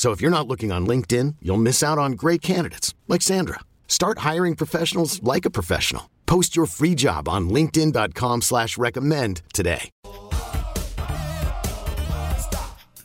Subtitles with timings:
[0.00, 3.60] So if you're not looking on LinkedIn, you'll miss out on great candidates like Sandra.
[3.86, 6.08] Start hiring professionals like a professional.
[6.24, 9.90] Post your free job on LinkedIn.com slash recommend today.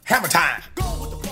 [0.06, 0.64] Hammer time.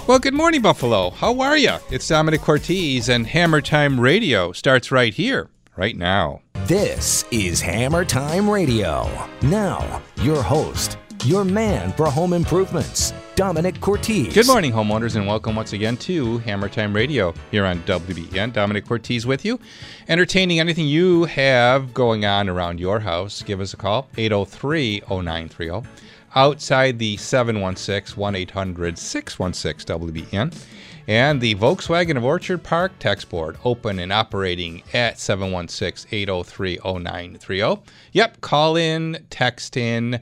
[0.05, 1.11] Well, good morning, Buffalo.
[1.11, 1.77] How are you?
[1.89, 6.41] It's Domenic Cortese, and Hammer Time Radio starts right here, right now.
[6.65, 9.09] This is Hammer Time Radio.
[9.43, 14.31] Now, your host, your man for home improvements, Domenic Cortese.
[14.31, 18.51] Good morning, homeowners, and welcome once again to Hammer Time Radio here on WBEN.
[18.51, 19.59] Domenic Cortese with you.
[20.07, 25.87] Entertaining anything you have going on around your house, give us a call, 803 0930.
[26.35, 30.65] Outside the 716 1 800 616 WBEN.
[31.07, 37.81] And the Volkswagen of Orchard Park text board open and operating at 716 803 0930.
[38.13, 40.21] Yep, call in, text in.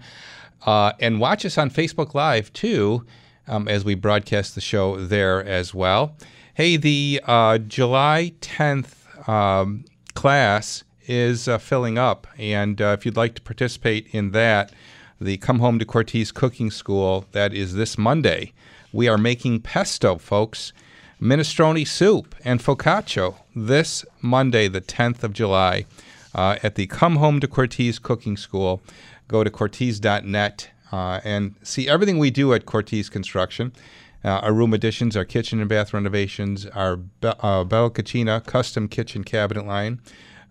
[0.66, 3.06] Uh, and watch us on Facebook Live too,
[3.48, 6.16] um, as we broadcast the show there as well.
[6.54, 13.18] Hey, the uh, July 10th um, class is uh, filling up, and uh, if you'd
[13.18, 14.72] like to participate in that,
[15.20, 18.54] the Come Home to Cortese Cooking School, that is this Monday.
[18.92, 20.74] We are making pesto, folks,
[21.22, 25.86] minestrone soup, and focaccia this Monday, the 10th of July,
[26.34, 28.82] uh, at the Come Home to Cortese Cooking School
[29.32, 33.72] go to Cortese.net uh, and see everything we do at Cortese Construction.
[34.24, 38.88] Uh, our room additions, our kitchen and bath renovations, our Be- uh, Bella Cucina custom
[38.88, 40.00] kitchen cabinet line,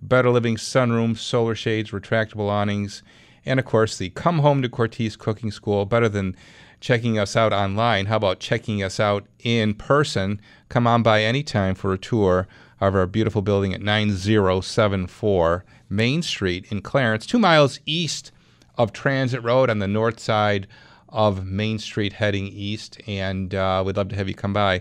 [0.02, 3.02] Better Living sunroom, solar shades, retractable awnings,
[3.46, 5.84] and of course the Come Home to Cortese Cooking School.
[5.84, 6.34] Better than
[6.80, 10.40] checking us out online, how about checking us out in person?
[10.68, 12.48] Come on by anytime for a tour
[12.80, 18.32] of our beautiful building at 9074 Main Street in Clarence, two miles east
[18.80, 20.66] of Transit Road on the north side
[21.10, 22.98] of Main Street heading east.
[23.06, 24.80] And uh, we'd love to have you come by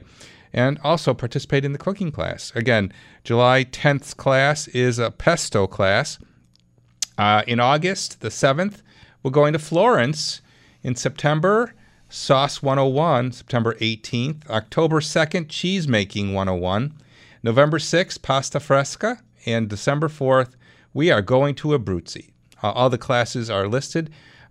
[0.54, 2.54] and also participate in the cooking class.
[2.56, 2.94] Again,
[3.26, 6.18] July 10th class is a pesto class.
[7.18, 8.82] Uh, in August, the 7th,
[9.22, 10.42] we're going to Florence.
[10.82, 11.74] In September,
[12.08, 14.50] Sauce 101, September 18th.
[14.50, 16.94] October 2nd, Cheese Making 101.
[17.44, 19.22] November 6th, Pasta Fresca.
[19.46, 20.56] And December 4th,
[20.94, 22.30] we are going to Abruzzi.
[22.62, 24.10] Uh, all the classes are listed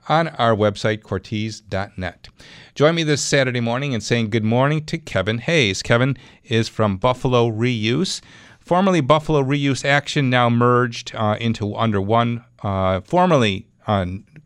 [0.08, 2.28] on our website, Cortese.net.
[2.74, 5.82] Join me this Saturday morning in saying good morning to Kevin Hayes.
[5.82, 8.20] Kevin is from Buffalo Reuse,
[8.60, 13.66] formerly Buffalo Reuse Action, now merged uh, into under one, uh, formerly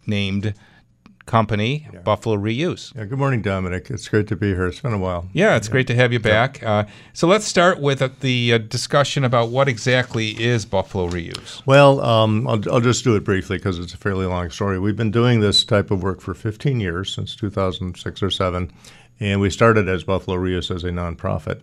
[0.07, 0.55] named
[1.27, 2.01] company, yeah.
[2.01, 2.95] Buffalo Reuse.
[2.95, 3.91] Yeah, good morning, Domenic.
[3.91, 4.67] It's great to be here.
[4.67, 5.29] It's been a while.
[5.33, 5.73] Yeah, it's yeah.
[5.73, 6.63] great to have you back.
[6.63, 11.65] Uh, so let's start with uh, the uh, discussion about what exactly is Buffalo Reuse.
[11.67, 14.79] Well, um, I'll, I'll, just do it briefly because it's a fairly long story.
[14.79, 18.73] We've been doing this type of work for 15 years, since 2006 or 7,
[19.21, 21.61] and we started as Buffalo Reuse as a nonprofit.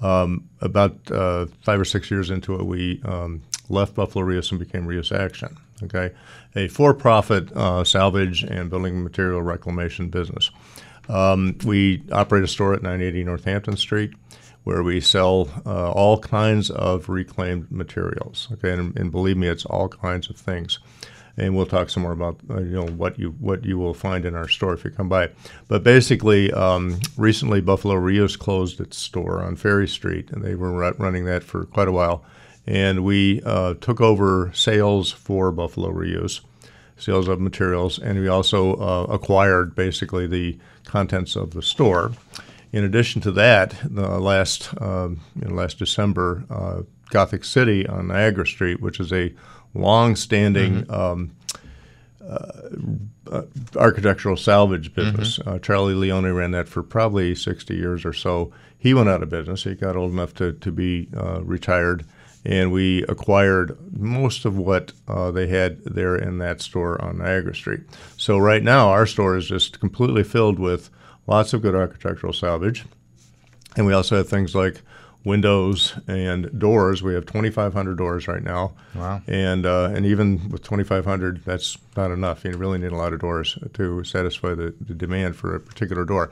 [0.00, 4.60] Um, about uh, five or six years into it, we um, left Buffalo Reuse and
[4.60, 5.56] became Reuse Action.
[5.82, 6.12] Okay,
[6.56, 10.50] a for-profit uh, salvage and building material reclamation business.
[11.08, 14.12] Um, we operate a store at 980 Northampton Street
[14.64, 18.48] where we sell uh, all kinds of reclaimed materials.
[18.52, 20.78] Okay, and, and, believe me, it's all kinds of things.
[21.38, 24.24] And we'll talk some more about uh, you know what you what you will find
[24.24, 25.30] in our store if you come by.
[25.68, 30.72] But basically, um, recently Buffalo Reuse closed its store on Ferry Street, and they were
[30.72, 32.24] running that for quite a while
[32.68, 36.42] and we uh, took over sales for Buffalo Reuse,
[36.98, 42.12] sales of materials, and we also uh, acquired basically the contents of the store.
[42.70, 48.82] In addition to that, the last um, last December, uh, Gothic City on Niagara Street,
[48.82, 49.34] which is a
[49.72, 50.92] long-standing mm-hmm.
[50.92, 51.30] um,
[52.22, 53.42] uh, uh,
[53.76, 55.38] architectural salvage business.
[55.38, 55.48] Mm-hmm.
[55.48, 58.52] Uh, Charlie Leone ran that for probably 60 years or so.
[58.76, 59.64] He went out of business.
[59.64, 62.04] He got old enough to, to be uh, retired
[62.48, 67.54] and we acquired most of what uh, they had there in that store on Niagara
[67.54, 67.80] Street.
[68.16, 70.88] So right now, our store is just completely filled with
[71.26, 72.86] lots of good architectural salvage,
[73.76, 74.80] and we also have things like
[75.24, 77.02] windows and doors.
[77.02, 78.72] We have 2,500 doors right now.
[78.94, 79.20] Wow.
[79.26, 82.44] And uh, and even with 2,500, that's not enough.
[82.44, 86.06] You really need a lot of doors to satisfy the, the demand for a particular
[86.06, 86.30] door.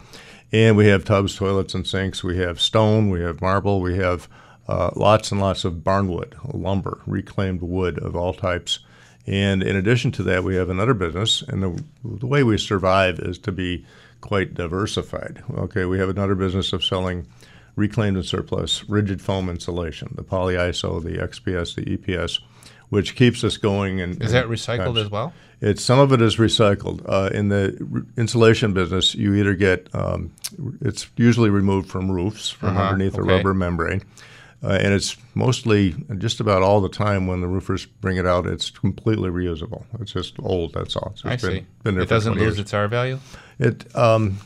[0.50, 2.24] And we have tubs, toilets, and sinks.
[2.24, 3.10] We have stone.
[3.10, 3.82] We have marble.
[3.82, 4.28] We have
[4.68, 8.80] uh, lots and lots of barnwood, lumber, reclaimed wood of all types.
[9.26, 13.18] And in addition to that, we have another business, and the, the way we survive
[13.18, 13.84] is to be
[14.20, 15.42] quite diversified.
[15.56, 17.26] Okay, we have another business of selling
[17.74, 22.40] reclaimed and surplus rigid foam insulation, the polyiso, the XPS, the EPS,
[22.88, 24.00] which keeps us going.
[24.00, 25.32] And is that recycled as well?
[25.60, 27.02] It's some of it is recycled.
[27.08, 30.32] Uh, in the re- insulation business, you either get um,
[30.80, 34.02] it's usually removed from roofs from Uh-huh, underneath a rubber membrane,
[34.66, 38.46] uh, and it's mostly just about all the time when the roofers bring it out,
[38.46, 39.84] it's completely reusable.
[40.00, 40.72] It's just old.
[40.74, 41.12] That's all.
[41.12, 41.66] It's I been, see.
[41.84, 42.58] Been it doesn't lose years.
[42.58, 43.20] its R value.
[43.58, 44.38] It um,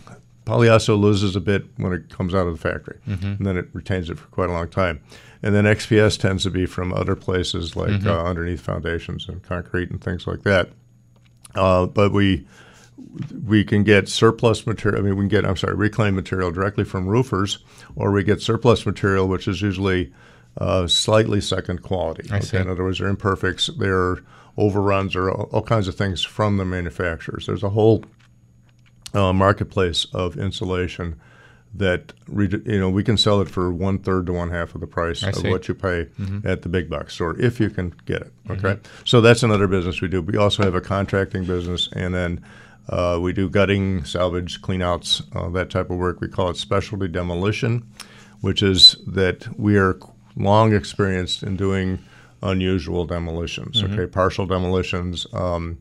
[0.45, 3.27] polyiso loses a bit when it comes out of the factory, Mm-hmm.
[3.27, 5.01] and then it retains it for quite a long time.
[5.43, 8.09] And then XPS tends to be from other places like Mm-hmm.
[8.09, 10.69] uh, underneath foundations and concrete and things like that.
[11.55, 12.47] Uh, but we
[13.47, 15.01] we can get surplus material.
[15.01, 17.59] I mean, we can get I'm sorry, reclaimed material directly from roofers,
[17.97, 20.13] or we get surplus material, which is usually
[20.59, 22.29] uh, slightly second quality.
[22.31, 22.57] I see.
[22.57, 24.19] In other words, they're imperfects, they're
[24.57, 27.47] overruns, or all, all kinds of things from the manufacturers.
[27.47, 28.05] There's a whole
[29.15, 31.21] uh, marketplace of insulation
[31.73, 34.87] that you know we can sell it for one third to one half of the
[34.89, 35.43] price I of see.
[35.43, 35.51] Mm-hmm.
[35.51, 36.09] what you pay
[36.45, 38.33] at the big box store if you can get it.
[38.51, 40.21] Okay, so that's another business we do.
[40.21, 42.45] We also have a contracting business, and then
[42.91, 46.21] uh, we do gutting, salvage, cleanouts, uh, that type of work.
[46.21, 47.87] We call it specialty demolition,
[48.43, 49.99] which is that we are
[50.37, 51.99] long experienced in doing
[52.43, 53.83] unusual demolitions.
[53.83, 53.95] Mm-hmm.
[53.95, 55.27] Okay, partial demolitions.
[55.33, 55.79] Um,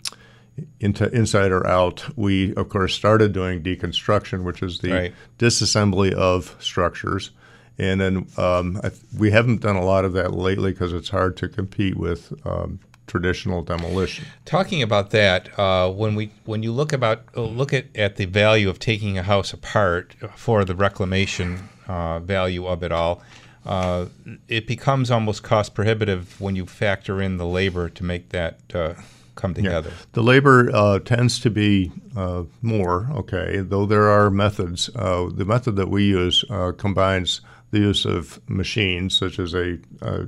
[0.81, 2.05] into inside or out.
[2.17, 5.13] We of course started doing deconstruction, which is the Right.
[5.37, 7.31] disassembly of structures,
[7.77, 11.07] and then um, I, th- we haven't done a lot of that lately because it's
[11.07, 12.79] hard to compete with um,
[13.09, 14.25] traditional demolition.
[14.45, 18.25] Talking about that, uh, when we when you look about uh, look at, at the
[18.25, 23.21] value of taking a house apart for the reclamation uh, value of it all,
[23.65, 24.05] uh,
[24.47, 28.93] it becomes almost cost prohibitive when you factor in the labor to make that uh,
[29.35, 29.91] come together.
[30.13, 34.89] The labor uh, tends to be uh, more, okay, though there are methods.
[34.95, 37.41] Uh, the method that we use uh, combines
[37.71, 39.77] the use of machines, such as a,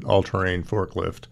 [0.06, 1.25] all-terrain forklift,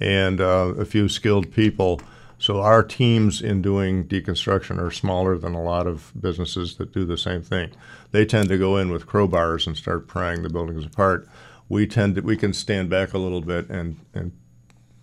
[0.00, 2.00] and uh, a few skilled people.
[2.38, 7.04] So our teams in doing deconstruction are smaller than a lot of businesses that do
[7.04, 7.70] the same thing.
[8.10, 11.28] They tend to go in with crowbars and start prying the buildings apart.
[11.68, 14.32] We tend to we can stand back a little bit and and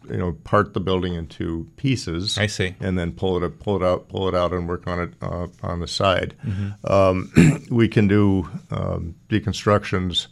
[0.10, 2.38] you know part the building into pieces.
[2.38, 2.76] I see.
[2.80, 5.48] And then pull it pull it out, pull it out, and work on it uh,
[5.64, 6.36] on the side.
[6.84, 7.32] Um,
[7.72, 10.28] we can do um, deconstructions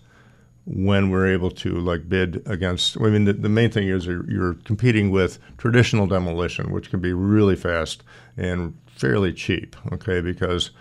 [0.66, 2.98] when we're able to like bid against.
[3.00, 7.00] I mean, the, the main thing is you're, you're competing with traditional demolition, which can
[7.00, 8.04] be really fast
[8.38, 9.76] and fairly cheap.
[9.94, 10.72] Okay, because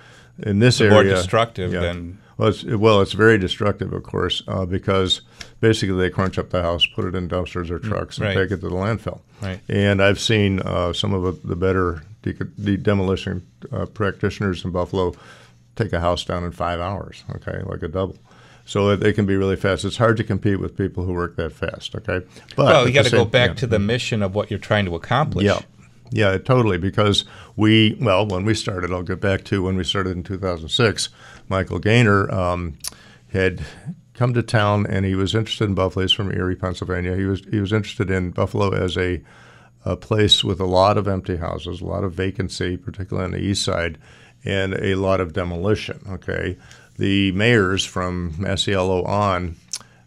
[0.41, 4.65] in this more area, destructive than- well, it's, well, it's very destructive, of course, uh,
[4.65, 5.23] because
[5.61, 8.35] basically they crunch up the house, put it in dumpsters or trucks, and right.
[8.35, 9.21] take it to the landfill.
[9.43, 9.61] Right.
[9.69, 15.15] And I've seen uh, some of the better de- de- demolition uh, practitioners in Buffalo
[15.75, 17.25] take a house down in five hours.
[17.37, 18.17] Okay, like a double.
[18.69, 19.87] So they can be really fast.
[19.87, 21.95] It's hard to compete with people who work that fast.
[21.95, 22.21] Okay,
[22.55, 23.55] but Well, you got to go back yeah.
[23.55, 25.47] to the mission of what you're trying to accomplish.
[25.47, 25.61] Yeah.
[26.11, 26.77] Yeah, totally.
[26.77, 27.25] Because
[27.57, 31.09] we, well, when we started, I'll get back to when we started in 2006.
[31.49, 32.79] Michael Gaynor um,
[33.33, 33.63] had
[34.13, 36.05] come to town and he was interested in Buffalo.
[36.05, 37.17] He's from Erie, Pennsylvania.
[37.17, 39.23] He was he was interested in Buffalo as a,
[39.87, 43.43] a place with a lot of empty houses, a lot of vacancy, particularly on the
[43.43, 43.97] east side,
[44.45, 46.01] and a lot of demolition.
[46.09, 46.59] Okay,
[46.99, 49.57] the mayors from Masiello on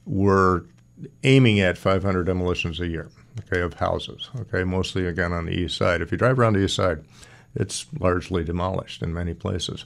[0.05, 0.65] were
[1.24, 5.77] aiming at 500 demolitions a year, okay, of houses, okay, mostly again on the east
[5.77, 6.01] side.
[6.01, 7.03] If you drive around the east side,
[7.55, 9.86] it's largely demolished in many places.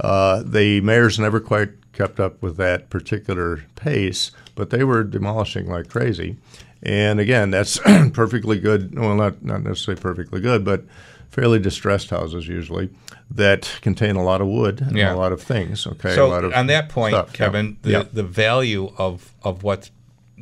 [0.00, 5.68] Uh, the mayors never quite kept up with that particular pace, but they were demolishing
[5.68, 6.36] like crazy.
[6.82, 7.78] And again, that's
[8.12, 8.98] perfectly good.
[8.98, 10.84] Well, not not necessarily perfectly good, but
[11.32, 12.90] fairly distressed houses usually
[13.30, 15.14] that contain a lot of wood and Yeah.
[15.14, 15.86] a lot of things.
[15.86, 17.28] Okay, So a lot of on that point, stuff.
[17.32, 17.36] Yeah.
[17.36, 18.04] Kevin, the, Yeah.
[18.12, 19.90] the value of of what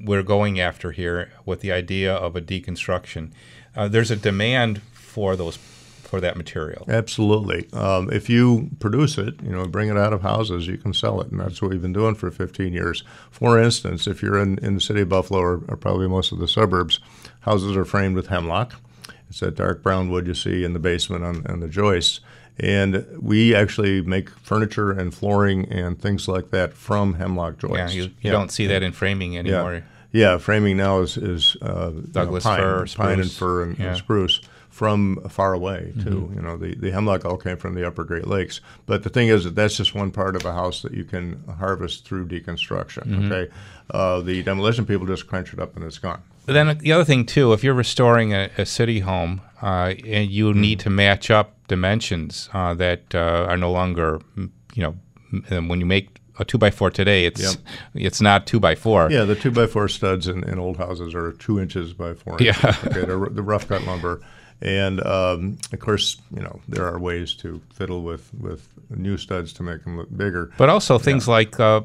[0.05, 3.31] we're going after here with the idea of a deconstruction,
[3.77, 5.57] uh, there's a demand for those
[6.03, 6.85] for that material.
[6.89, 7.69] Absolutely.
[7.73, 11.21] Um, if you produce it, you know, bring it out of houses, you can sell
[11.21, 13.05] it, and that's what we've been doing for 15 years.
[13.31, 16.41] For instance, if you're in, in the city of Buffalo or, or probably most of
[16.41, 16.99] the suburbs,
[17.43, 18.75] houses are framed with hemlock.
[19.31, 22.21] It's that dark brown wood you see in the basement on, on the joists.
[22.59, 27.95] And we actually make furniture and flooring and things like that from hemlock joists.
[27.95, 29.75] Yeah, you, you don't see that in framing anymore.
[29.75, 29.81] Yeah.
[30.13, 33.79] Yeah, framing now is, is uh, Douglas you know, pine, fir, pine and fir and,
[33.79, 36.33] and spruce from far away too.
[36.35, 38.61] You know, the, the hemlock all came from the Upper Great Lakes.
[38.87, 41.45] But the thing is that that's just one part of a house that you can
[41.59, 43.27] harvest through deconstruction.
[43.31, 43.53] Okay,
[43.91, 46.23] uh, the demolition people just crunch it up and it's gone.
[46.53, 50.53] Then the other thing too, if you're restoring a, a city home uh, and you
[50.55, 54.95] need to match up dimensions uh, that uh, are no longer, mm, you know,
[55.69, 57.55] when you make a two by four today, it's Yep.
[57.95, 59.11] it's not two by four.
[59.11, 62.33] Yeah, the two by four studs in, in old houses are two inches by four
[62.41, 62.63] inches.
[62.63, 62.75] Yeah.
[62.87, 64.21] okay, they're the rough cut lumber,
[64.61, 69.53] and um, of course, you know there are ways to fiddle with with new studs
[69.55, 70.51] to make them look bigger.
[70.57, 71.83] But also things like uh,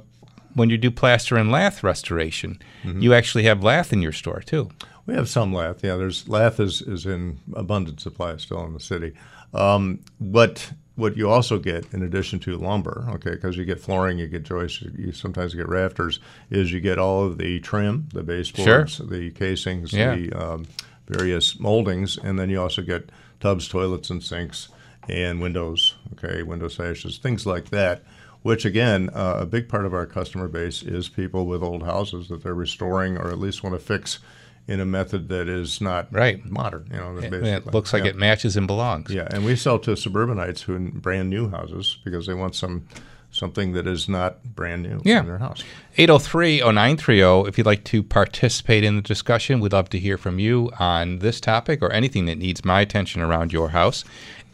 [0.55, 3.01] when you do plaster and lath restoration, Mm-hmm.
[3.01, 4.69] you actually have lath in your store too.
[5.05, 5.83] We have some lath.
[5.83, 9.13] Yeah, there's lath is, is in abundant supply still in the city.
[9.53, 14.17] Um, but what you also get in addition to lumber, okay, because you get flooring,
[14.17, 16.19] you get joists, you, sometimes get rafters,
[16.49, 20.15] is you get all of the trim, the baseboards, the casings, Yeah.
[20.15, 20.65] the um,
[21.07, 23.09] various moldings, and then you also get
[23.39, 24.69] tubs, toilets, and sinks,
[25.07, 28.01] and windows, okay, window sashes, things like that.
[28.45, 32.27] Which again, uh, a big part of our customer base is people with old houses
[32.27, 34.19] that they're restoring or at least want to fix
[34.67, 36.45] in a method that is not Right.
[36.45, 36.87] modern.
[36.91, 37.49] You know, basically.
[37.49, 38.11] it looks like yeah.
[38.11, 39.09] it matches and belongs.
[39.09, 42.85] Yeah, and we sell to suburbanites who in brand new houses because they want some
[43.31, 45.21] something that is not brand new Yeah.
[45.21, 45.63] in their house.
[45.97, 47.23] 803 0930.
[47.23, 50.69] oh, If you'd like to participate in the discussion, we'd love to hear from you
[50.79, 54.05] on this topic or anything that needs my attention around your house.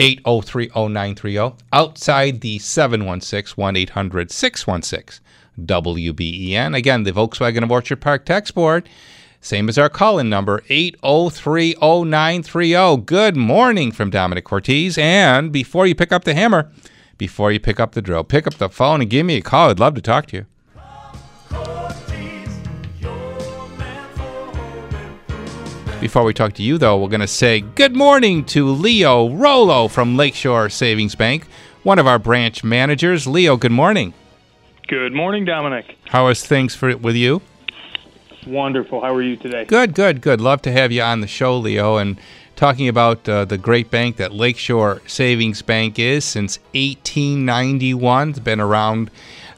[0.01, 1.39] 803 0930.
[1.39, 5.23] oh, Outside the 716 1 800 616
[5.59, 6.75] WBEN.
[6.75, 8.89] Again, the Volkswagen of Orchard Park text board.
[9.39, 12.75] Same as our call in number, 803 0930.
[12.75, 12.97] oh.
[12.97, 14.99] Good morning from Domenic Cortese.
[15.01, 16.71] And before you pick up the hammer,
[17.17, 19.69] before you pick up the drill, pick up the phone and give me a call.
[19.69, 20.45] I'd love to talk to you.
[26.01, 29.87] Before we talk to you, though, we're going to say good morning to Leo Rolo
[29.87, 31.45] from Lakeshore Savings Bank,
[31.83, 33.27] one of our branch managers.
[33.27, 34.15] Leo, good morning.
[34.87, 35.97] Good morning, Domenic.
[36.05, 37.43] How is things for with you?
[38.47, 39.01] Wonderful.
[39.01, 39.63] How are you today?
[39.65, 40.41] Good, good, good.
[40.41, 42.19] Love to have you on the show, Leo, and
[42.55, 48.29] talking about uh, the great bank that Lakeshore Savings Bank is since 1891.
[48.31, 49.11] It's been around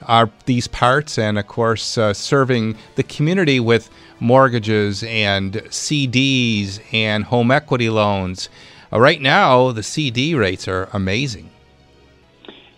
[0.08, 3.90] our these parts, and of course, uh, serving the community with
[4.20, 8.50] mortgages and CDs and home equity loans.
[8.92, 11.50] Uh, right now, the CD rates are amazing.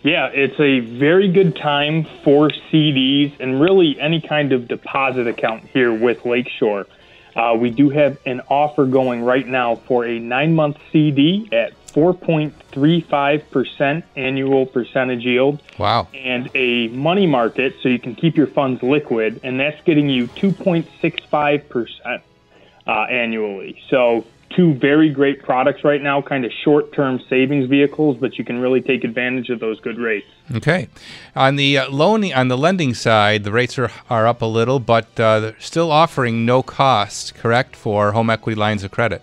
[0.02, 5.64] Yeah, it's a very good time for CDs and really any kind of deposit account
[5.64, 6.86] here with Lakeshore.
[7.34, 11.72] Uh, we do have an offer going right now for a nine month CD at
[11.96, 16.08] 4.35% annual percentage yield Wow.
[16.14, 20.26] and a money market so you can keep your funds liquid, and that's getting you
[20.28, 22.20] 2.65%
[22.86, 23.80] uh, annually.
[23.88, 28.44] So, two very great products right now, kind of short term savings vehicles, but you
[28.44, 30.26] can really take advantage of those good rates.
[30.54, 30.88] Okay.
[31.34, 34.78] On the uh, loan on the lending side, the rates are, are up a little,
[34.78, 39.22] but uh, they're still offering no cost, correct, for home equity lines of credit.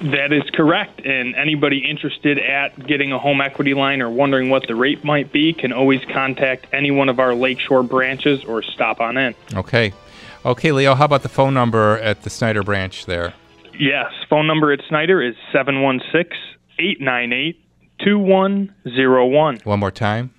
[0.00, 1.04] That is correct.
[1.04, 5.32] And anybody interested at getting a home equity line or wondering what the rate might
[5.32, 9.34] be can always contact any one of our Lakeshore branches or stop on in.
[9.54, 9.92] Okay.
[10.44, 13.34] Okay, Leo, how about the phone number at the Snyder branch there?
[13.78, 16.32] Yes, phone number at Snyder is 716
[16.78, 17.60] 898
[18.04, 19.58] 2101.
[19.64, 20.30] One more time.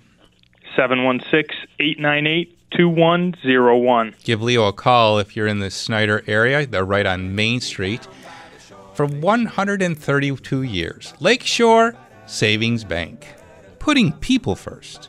[0.74, 4.14] 716 898 2101.
[4.24, 6.66] Give Leo a call if you're in the Snyder area.
[6.66, 8.06] They're right on Main Street.
[9.00, 13.26] For 132 years, Lakeshore Savings Bank,
[13.78, 15.08] putting people first.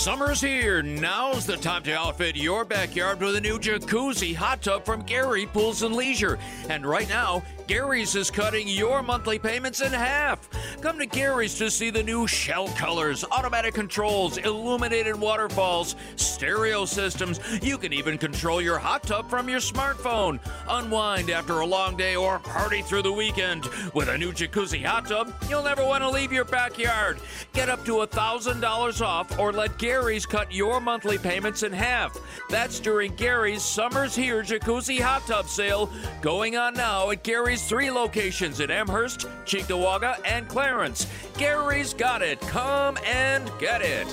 [0.00, 0.82] Summer's here.
[0.82, 5.44] Now's the time to outfit your backyard with a new jacuzzi hot tub from Gary
[5.44, 6.38] Pools and Leisure.
[6.70, 10.48] And right now, Gary's is cutting your monthly payments in half.
[10.80, 17.38] Come to Gary's to see the new shell colors, automatic controls, illuminated waterfalls, stereo systems.
[17.62, 20.40] You can even control your hot tub from your smartphone.
[20.66, 23.66] Unwind after a long day or party through the weekend.
[23.92, 27.18] With a new jacuzzi hot tub, you'll never want to leave your backyard.
[27.52, 32.16] Get up to $1,000 off or let Gary Gary's cut your monthly payments in half.
[32.48, 35.90] That's during Gary's Summer's Here Jacuzzi Hot Tub Sale
[36.22, 41.08] going on now at Gary's three locations in Amherst, Cheektowaga, and Clarence.
[41.36, 42.40] Gary's got it.
[42.42, 44.06] Come and get it.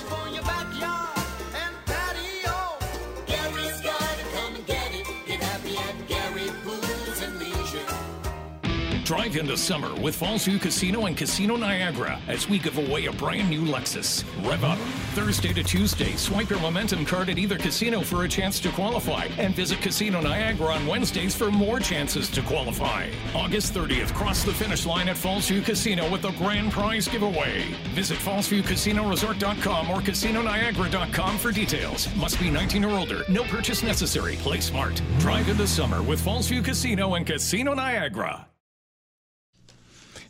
[9.08, 13.48] Drive into summer with Fallsview Casino and Casino Niagara as we give away a brand
[13.48, 14.22] new Lexus.
[14.46, 14.76] Rev up.
[15.14, 19.24] Thursday to Tuesday, swipe your momentum card at either casino for a chance to qualify,
[19.38, 23.08] and visit Casino Niagara on Wednesdays for more chances to qualify.
[23.34, 27.62] August 30th, cross the finish line at Fallsview Casino with a grand prize giveaway.
[27.94, 32.14] Visit fallsviewcasinoresort.com or casinoniagara.com for details.
[32.16, 33.24] Must be 19 or older.
[33.30, 34.36] No purchase necessary.
[34.36, 35.00] Play smart.
[35.18, 38.46] Drive into summer with Fallsview Casino and Casino Niagara.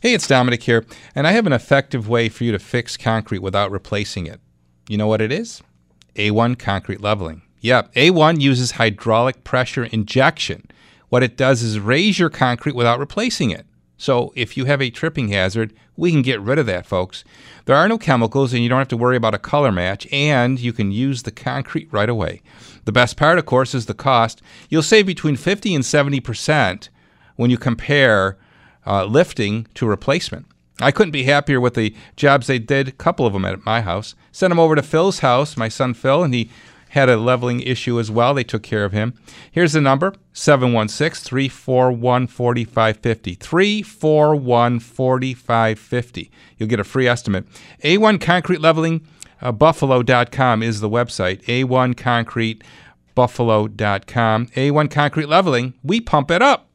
[0.01, 3.39] Hey, it's Domenic here, and I have an effective way for you to fix concrete
[3.39, 4.39] without replacing it.
[4.87, 5.61] You know what it is?
[6.15, 7.41] A1 concrete leveling.
[7.59, 10.71] Yep, A1 uses hydraulic pressure injection.
[11.09, 13.65] What it does is raise your concrete without replacing it.
[13.97, 17.25] So if you have a tripping hazard, we can get rid of that, folks.
[17.65, 20.61] There are no chemicals, and you don't have to worry about a color match, and
[20.61, 22.41] you can use the concrete right away.
[22.85, 24.41] The best part, of course, is the cost.
[24.69, 26.89] You'll save between 50 and 70 percent
[27.35, 28.37] when you compare
[28.89, 30.47] uh, lifting to replacement.
[30.81, 33.81] I couldn't be happier with the jobs they did, a couple of them at my
[33.81, 34.15] house.
[34.31, 36.49] Sent them over to Phil's house, my son Phil, and he
[36.89, 38.33] had a leveling issue as well.
[38.33, 39.13] They took care of him.
[39.51, 43.35] Here's the number 716 341 4550.
[43.35, 46.31] 341 4550.
[46.57, 47.45] You'll get a free estimate.
[47.83, 49.05] A1 Concrete Leveling
[49.41, 51.43] uh, Buffalo.com is the website.
[51.43, 52.63] A1 Concrete
[53.15, 54.47] Buffalo.com.
[54.47, 56.68] A1 Concrete Leveling, we pump it up.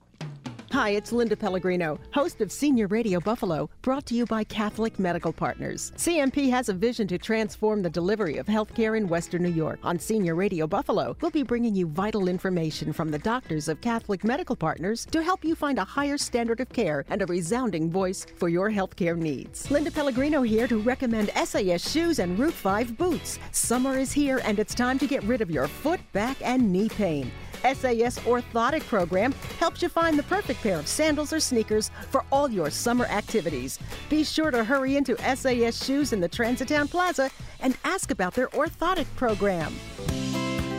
[0.74, 5.32] Hi, it's Linda Pellegrino, host of Senior Radio Buffalo, brought to you by Catholic Medical
[5.32, 5.92] Partners.
[5.96, 9.78] CMP has a vision to transform the delivery of healthcare in Western New York.
[9.84, 14.24] On Senior Radio Buffalo, we'll be bringing you vital information from the doctors of Catholic
[14.24, 18.26] Medical Partners to help you find a higher standard of care and a resounding voice
[18.34, 19.70] for your healthcare needs.
[19.70, 23.38] Linda Pellegrino here to recommend SAS shoes and Route 5 boots.
[23.52, 26.88] Summer is here and it's time to get rid of your foot, back, and knee
[26.88, 27.30] pain.
[27.64, 32.50] SAS Orthotic Program helps you find the perfect pair of sandals or sneakers for all
[32.50, 33.78] your summer activities.
[34.10, 38.48] Be sure to hurry into SAS Shoes in the Transitown Plaza and ask about their
[38.48, 39.74] orthotic program.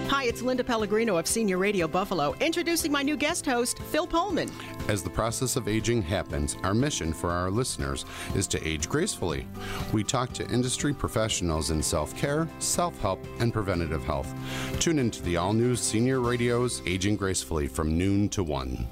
[0.08, 4.52] Hi, it's Linda Pellegrino of Senior Radio Buffalo, introducing my new guest host, Phil Pullman.
[4.88, 9.48] As the process of aging happens, our mission for our listeners is to age gracefully.
[9.94, 14.32] We talk to industry professionals in self care, self help, and preventative health.
[14.80, 18.88] Tune into the all new Senior Radio's Aging Gracefully from noon to 1.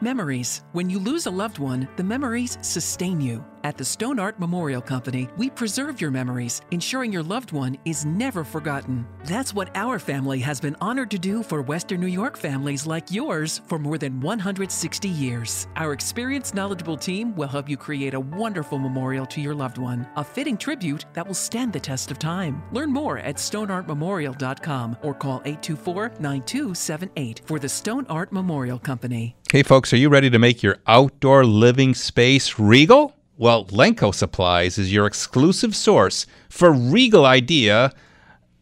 [0.00, 0.62] Memories.
[0.72, 3.44] When you lose a loved one, the memories sustain you.
[3.64, 8.04] At the Stone Art Memorial Company, we preserve your memories, ensuring your loved one is
[8.04, 9.06] never forgotten.
[9.24, 13.10] That's what our family has been honored to do for Western New York families like
[13.10, 15.66] yours for more than 160 years.
[15.76, 20.06] Our experienced, knowledgeable team will help you create a wonderful memorial to your loved one,
[20.16, 22.62] a fitting tribute that will stand the test of time.
[22.70, 29.36] Learn more at stoneartmemorial.com or call 824 9278 for the Stone Art Memorial Company.
[29.50, 33.13] Hey, folks, are you ready to make your outdoor living space regal?
[33.36, 37.92] Well, Lenko Supplies is your exclusive source for Regal Idea,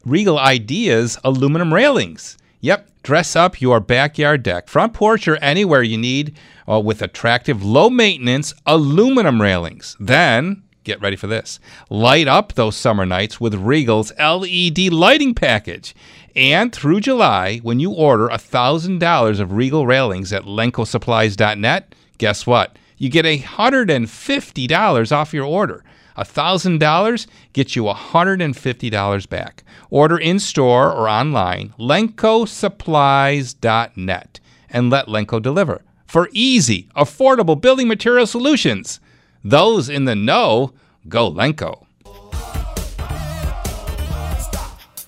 [0.07, 2.39] Regal Ideas aluminum railings.
[2.63, 7.63] Yep, dress up your backyard deck, front porch, or anywhere you need uh, with attractive,
[7.63, 9.95] low maintenance aluminum railings.
[10.01, 15.95] Then, get ready for this light up those summer nights with Regal's LED lighting package.
[16.35, 22.79] And through July, when you order $1,000 of Regal railings at lenkosupplies.net, guess what?
[23.03, 25.83] You get $150 off your order.
[26.17, 29.65] $1,000 gets you $150 back.
[29.91, 35.83] Order in store or online, lenkosupplies.net, and let Lenko deliver.
[36.07, 39.01] For easy, affordable building material solutions,
[39.43, 40.73] those in the know,
[41.09, 41.87] go Lenko.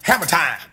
[0.03, 0.64] Hammer time.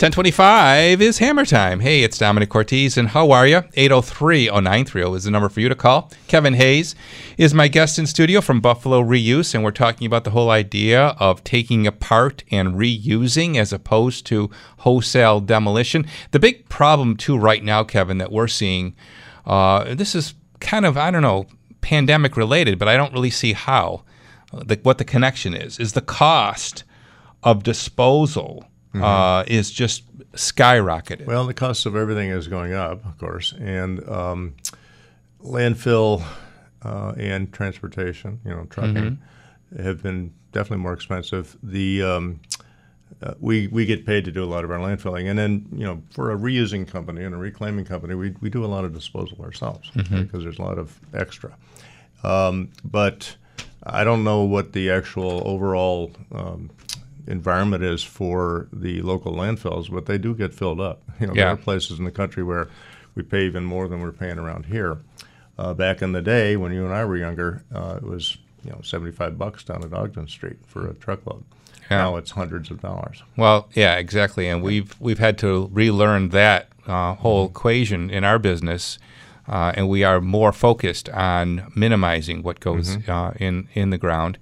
[0.00, 1.80] 1025 is hammer time.
[1.80, 3.60] Hey, it's Domenic Cortese, and how are you?
[3.76, 6.10] 803-0930 is the number for you to call.
[6.26, 6.94] Kevin Hayes
[7.36, 11.08] is my guest in studio from Buffalo Reuse, and we're talking about the whole idea
[11.18, 16.06] of taking apart and reusing as opposed to wholesale demolition.
[16.30, 18.96] The big problem, too, right now, Kevin, that we're seeing,
[19.44, 21.44] uh, this is kind of, I don't know,
[21.82, 24.04] pandemic related, but I don't really see how,
[24.50, 26.84] the, what the connection is, is the cost
[27.42, 31.26] of disposal uh, is just skyrocketed.
[31.26, 34.54] Well, the cost of everything is going up, of course, and um,
[35.42, 36.22] landfill
[36.82, 39.18] uh, and transportation, you know, trucking,
[39.82, 41.56] have been definitely more expensive.
[41.62, 42.40] The um,
[43.22, 45.84] uh, we we get paid to do a lot of our landfilling, and then you
[45.84, 48.94] know for a reusing company and a reclaiming company, we we do a lot of
[48.94, 50.42] disposal ourselves because Mhm.
[50.42, 51.54] there's a lot of extra.
[52.22, 53.36] Um, but
[53.82, 56.70] I don't know what the actual overall um,
[57.30, 61.02] environment is for the local landfills, but they do get filled up.
[61.20, 62.68] You know, there are places in the country where
[63.14, 64.98] we pay even more than we're paying around here.
[65.58, 68.70] Uh, back in the day when you and I were younger, uh, it was you
[68.70, 71.44] know seventy five bucks down at Ogden Street for a truckload.
[71.90, 71.98] Yeah.
[71.98, 73.22] Now it's hundreds of dollars.
[73.36, 78.38] Well, yeah, exactly, and we've we've had to relearn that uh, whole equation in our
[78.38, 78.98] business,
[79.46, 83.08] uh, and we are more focused on minimizing what goes Mhm.
[83.10, 84.38] uh, in in the ground,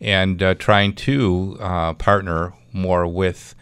[0.00, 3.54] and uh, trying to uh, partner more with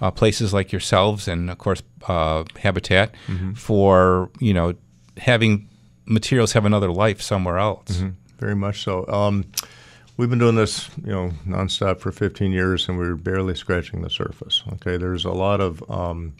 [0.00, 3.56] uh, places like yourselves and of course uh, Habitat Mhm.
[3.56, 4.74] for you know
[5.18, 5.68] having
[6.06, 7.98] materials have another life somewhere else.
[7.98, 8.14] Mhm.
[8.38, 9.06] Very much so.
[9.08, 9.44] Um,
[10.16, 14.10] we've been doing this, you know, nonstop for 15 years, and we're barely scratching the
[14.10, 14.62] surface.
[14.74, 16.34] Okay, there's a lot of um,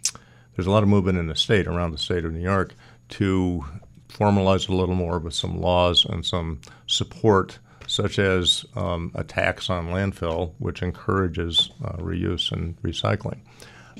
[0.55, 2.73] there's a lot of movement in the state, around the state of New York,
[3.09, 3.63] to
[4.09, 9.23] formalize it a little more with some laws and some support, such as um, a
[9.23, 13.37] tax on landfill, which encourages uh, reuse and recycling.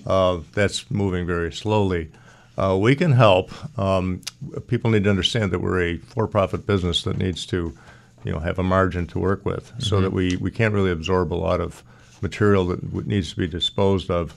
[0.06, 2.10] Uh, that's moving very slowly.
[2.58, 3.52] Uh, we can help.
[3.80, 4.22] Um,
[4.68, 7.78] people need to understand that we're a for-profit business that needs to,
[8.24, 10.02] you know, have a margin to work with, so Mhm.
[10.04, 11.84] that we, we can't really absorb a lot of
[12.22, 14.36] material that w- needs to be disposed of.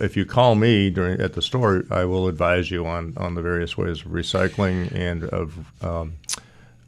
[0.00, 3.42] If you call me during at the store, I will advise you on, on the
[3.42, 6.14] various ways of recycling and of um,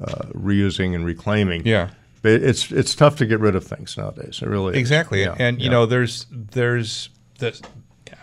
[0.03, 1.66] uh, reusing and reclaiming.
[1.66, 1.90] Yeah.
[2.23, 4.41] But it's it's tough to get rid of things nowadays.
[4.43, 4.79] It really is.
[4.79, 5.71] Exactly, Yeah, and you yeah.
[5.71, 7.59] know, there's there's the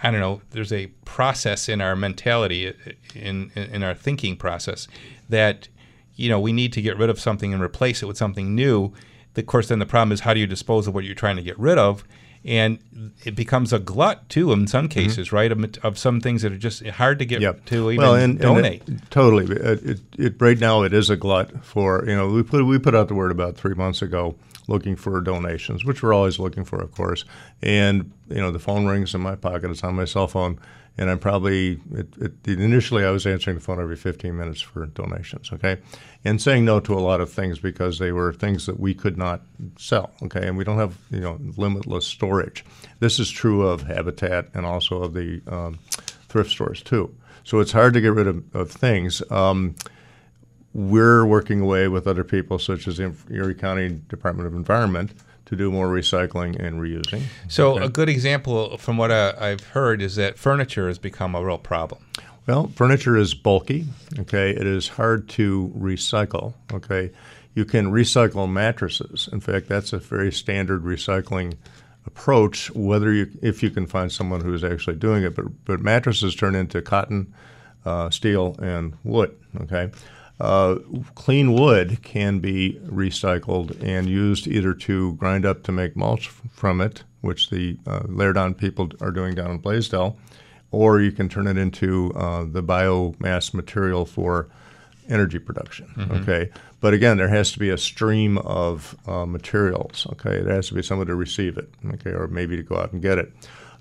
[0.03, 2.73] I don't know, there's a process in our mentality,
[3.15, 4.87] in in, in our thinking process,
[5.29, 5.67] that
[6.15, 8.93] you know we need to get rid of something and replace it with something new.
[9.35, 11.43] Of course, then the problem is how do you dispose of what you're trying to
[11.43, 12.03] get rid of,
[12.47, 12.79] and
[13.25, 14.99] it becomes a glut too in some mm-hmm.
[14.99, 15.51] cases, right?
[15.51, 18.39] Of, of some things that are just hard to get to even well, and, and
[18.39, 18.87] donate.
[18.87, 19.53] it- totally.
[19.53, 22.29] It, it, it, right now, it is a glut for you know.
[22.29, 24.35] We put we put out the word about three months ago,
[24.67, 27.25] looking for donations, which we're always looking for, of course.
[27.61, 29.69] And you know, the phone rings in my pocket.
[29.69, 30.57] It's on my cell phone,
[30.97, 34.85] and I'm probably it, it, initially I was answering the phone every 15 minutes for
[34.87, 35.51] donations.
[35.53, 35.77] Okay,
[36.25, 39.17] and saying no to a lot of things because they were things that we could
[39.17, 39.41] not
[39.77, 40.11] sell.
[40.23, 42.65] Okay, and we don't have you know limitless storage.
[42.99, 45.79] This is true of Habitat and also of the um,
[46.29, 47.13] thrift stores too.
[47.43, 49.21] So it's hard to get rid of, of things.
[49.31, 49.75] Um,
[50.73, 55.11] we're working away with other people, such as the Erie County Department of Environment,
[55.47, 57.23] to do more recycling and reusing.
[57.47, 57.85] So Okay.
[57.85, 61.57] a good example from what uh, I've heard is that furniture has become a real
[61.57, 62.01] problem.
[62.45, 63.85] Well, furniture is bulky.
[64.19, 66.53] Okay, it is hard to recycle.
[66.73, 67.11] Okay,
[67.55, 69.27] you can recycle mattresses.
[69.33, 71.55] In fact, that's a very standard recycling
[72.05, 72.71] approach.
[72.71, 76.35] Whether you, if you can find someone who is actually doing it, but but mattresses
[76.35, 77.33] turn into cotton,
[77.85, 79.35] uh, steel, and wood.
[79.61, 79.91] Okay.
[80.39, 80.75] Uh,
[81.15, 86.41] clean wood can be recycled and used either to grind up to make mulch f-
[86.51, 90.15] from it, which the uh, Lairdon people are doing down in Blasdell,
[90.71, 94.47] or you can turn it into uh, the biomass material for
[95.09, 95.87] energy production.
[95.95, 96.21] Mhm.
[96.21, 100.05] Okay, but again, there has to be a stream of uh, materials.
[100.11, 101.69] Okay, there has to be someone to receive it.
[101.93, 103.33] Okay, or maybe to go out and get it.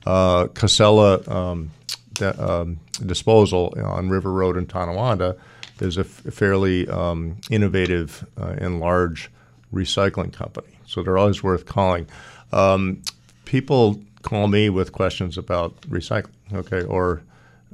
[0.07, 1.71] Uh, Casella um,
[2.15, 5.37] da- um, disposal on River Road in Tonawanda
[5.81, 9.31] is a f- fairly um, innovative uh, and large
[9.73, 10.69] recycling company.
[10.87, 12.07] So they're always worth calling.
[12.53, 13.03] Um,
[13.45, 17.23] people call me with questions about recycling, okay, or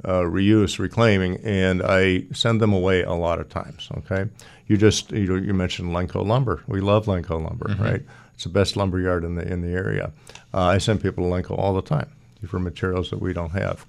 [0.03, 3.87] uh, reuse, reclaiming, and I send them away a lot of times.
[3.99, 4.29] Okay,
[4.67, 6.61] you just you, you mentioned Lenco Lumber.
[6.67, 7.79] We love Lenco Lumber, Mhm.
[7.79, 8.01] right?
[8.33, 10.11] It's the best lumber yard in the in the area.
[10.53, 12.09] Uh, I send people to Lenco all the time
[12.47, 13.85] for materials that we don't have.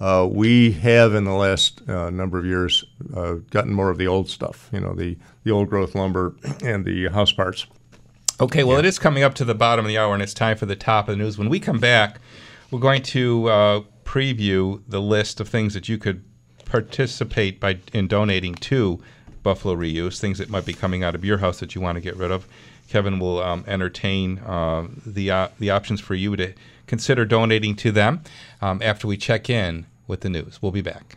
[0.00, 2.84] Uh, we have in the last uh, number of years
[3.16, 6.34] uh, gotten more of the old stuff, you know, the the old growth lumber
[6.64, 7.66] and the house parts.
[8.40, 10.56] Okay, well, it is coming up to the bottom of the hour, and it's time
[10.56, 11.36] for the top of the news.
[11.36, 12.20] When we come back,
[12.70, 16.22] we're going to uh, preview the list of things that you could
[16.64, 19.02] participate by in donating to
[19.42, 22.00] Buffalo Reuse, things that might be coming out of your house that you want to
[22.00, 22.46] get rid of.
[22.88, 26.54] Kevin will um, entertain uh, the uh, the options for you to
[26.86, 28.22] consider donating to them
[28.60, 30.60] um, after we check in with the news.
[30.62, 31.16] We'll be back.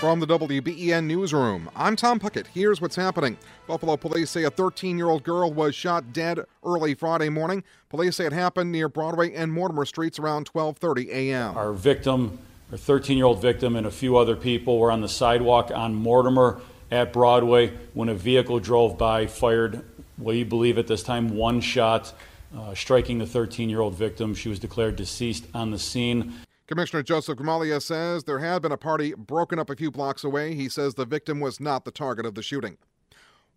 [0.00, 2.46] From the WBEN Newsroom, I'm Tom Puckett.
[2.46, 3.36] Here's what's happening.
[3.66, 7.62] Buffalo police say a 13 year old girl was shot dead early Friday morning.
[7.90, 11.54] Police say it happened near Broadway and Mortimer Streets around 12:30 a.m.
[11.54, 12.38] Our victim,
[12.70, 15.94] our 13 year old victim, and a few other people were on the sidewalk on
[15.94, 19.84] Mortimer at Broadway when a vehicle drove by, fired,
[20.18, 22.12] we believe at this time, one shot,
[22.56, 24.34] uh, striking the 13 year old victim.
[24.34, 26.34] She was declared deceased on the scene.
[26.66, 30.54] Commissioner Joseph Gramaglia says there had been a party broken up a few blocks away.
[30.54, 32.78] He says the victim was not the target of the shooting.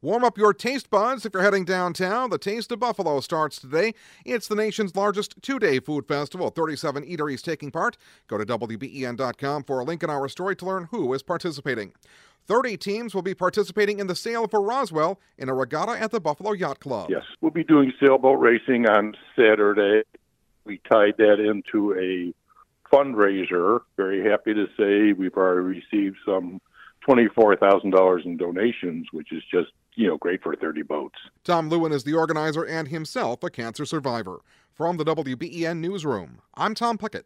[0.04, 2.30] Warm up your taste buds if you're heading downtown.
[2.30, 3.94] The Taste of Buffalo starts today.
[4.26, 6.50] It's the nation's largest two day food festival.
[6.50, 7.96] 37 eateries taking part.
[8.28, 11.94] Go to WBEN.com for a link in our story to learn who is participating.
[12.48, 16.20] 30 teams will be participating in the sail for Roswell in a regatta at the
[16.20, 17.10] Buffalo Yacht Club.
[17.10, 20.04] Yes, we'll be doing sailboat racing on Saturday.
[20.66, 22.34] We tied that into a
[22.94, 23.80] fundraiser.
[23.96, 26.60] Very happy to say we've already received some
[27.08, 31.16] $24,000 in donations, which is just, you know, great for 30 boats.
[31.44, 34.40] Tom Lewin is the organizer and himself a cancer survivor.
[34.74, 37.24] From the WBEN Newsroom, I'm Tom Puckett.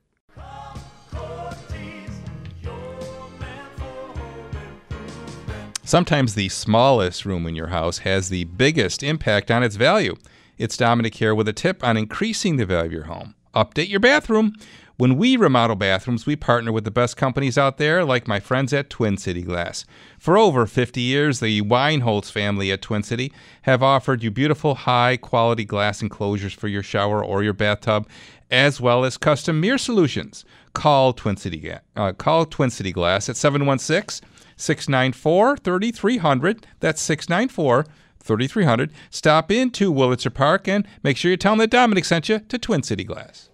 [5.83, 10.17] Sometimes the smallest room in your house has the biggest impact on its value.
[10.57, 13.35] It's Domenic here with a tip on increasing the value of your home.
[13.55, 14.51] Update your bathroom.
[14.99, 18.73] When we remodel bathrooms, we partner with the best companies out there, like my friends
[18.73, 19.85] at Twin City Glass.
[20.17, 23.31] For over 50 years, the Weinholz family at Twin City
[23.61, 28.07] have offered you beautiful, high quality glass enclosures for your shower or your bathtub,
[28.49, 30.43] as well as custom mirror solutions.
[30.73, 36.65] Call Twin City, uh, call Twin City Glass at 716 694 3300.
[36.79, 37.85] That's 694
[38.19, 38.91] 3300.
[39.11, 42.57] Stop into Wurlitzer Park and make sure you tell them that Domenic sent you to
[42.57, 43.51] Twin City Glass.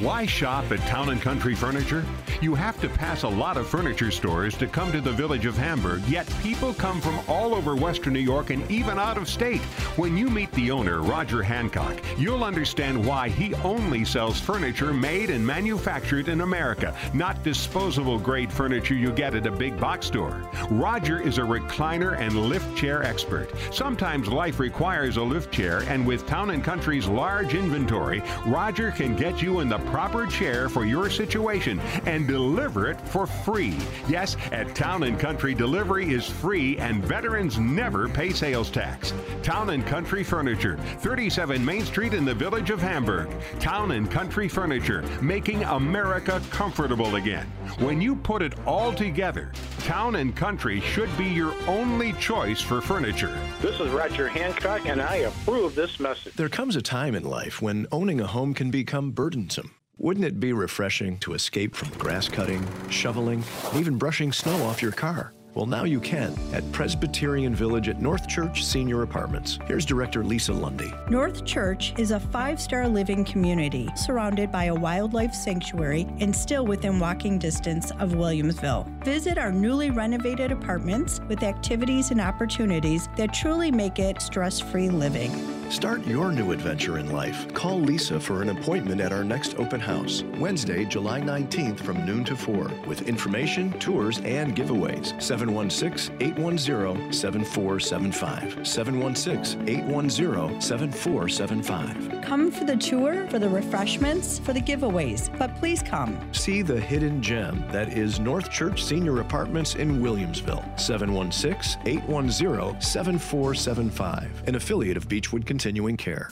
[0.00, 2.04] Why shop at Town and Country Furniture?
[2.42, 5.56] You have to pass a lot of furniture stores to come to the village of
[5.56, 9.62] Hamburg, yet people come from all over Western New York and even out of state.
[9.96, 15.30] When you meet the owner, Roger Hancock, you'll understand why he only sells furniture made
[15.30, 20.46] and manufactured in America, not disposable grade furniture you get at a big box store.
[20.70, 23.50] Roger is a recliner and lift chair expert.
[23.72, 29.16] Sometimes life requires a lift chair, and with Town and Country's large inventory, Roger can
[29.16, 33.76] get you in the proper chair for your situation and deliver it for free.
[34.08, 39.12] Yes, at Town and Country, delivery is free and veterans never pay sales tax.
[39.42, 43.28] Town and Country Furniture, 37 Main Street in the village of Hamburg.
[43.60, 47.46] Town and Country Furniture, making America comfortable again.
[47.78, 52.80] When you put it all together, Town and Country should be your only choice for
[52.80, 53.36] furniture.
[53.62, 56.34] This is Roger Hancock, and I approve this message.
[56.34, 59.75] There comes a time in life when owning a home can become burdensome.
[59.98, 64.82] Wouldn't it be refreshing to escape from grass cutting, shoveling, and even brushing snow off
[64.82, 65.32] your car?
[65.54, 69.58] Well, now you can at Presbyterian Village at North Church Senior Apartments.
[69.64, 70.92] Here's Director Lisa Lundy.
[71.08, 76.66] North Church is a five star living community surrounded by a wildlife sanctuary and still
[76.66, 78.86] within walking distance of Williamsville.
[79.02, 84.90] Visit our newly renovated apartments with activities and opportunities that truly make it stress free
[84.90, 85.55] living.
[85.68, 87.52] Start your new adventure in life.
[87.52, 92.24] Call Lisa for an appointment at our next open house, Wednesday, July 19th from noon
[92.24, 95.20] to 4, with information, tours, and giveaways.
[95.20, 98.66] 716 810 7475.
[98.66, 102.22] 716 810 7475.
[102.22, 106.16] Come for the tour, for the refreshments, for the giveaways, but please come.
[106.32, 110.78] See the hidden gem that is North Church Senior Apartments in Williamsville.
[110.78, 114.44] 716 810 7475.
[114.46, 116.28] An affiliate of Beechwood Continuing Care.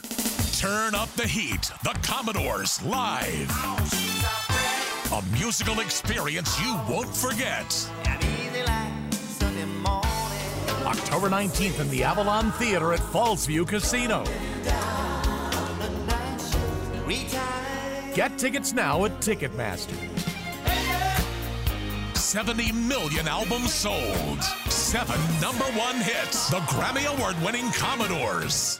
[0.59, 1.71] Turn up the heat.
[1.83, 3.49] The Commodores live.
[5.11, 7.65] A musical experience you won't forget.
[10.85, 14.23] October 19th in the Avalon Theater at Fallsview Casino.
[18.13, 19.97] Get tickets now at Ticketmaster.
[22.15, 24.43] 70 million albums sold.
[24.69, 26.49] Seven number one hits.
[26.49, 28.79] The Grammy Award winning Commodores.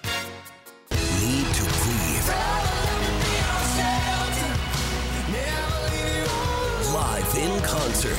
[7.15, 8.17] Live in concert.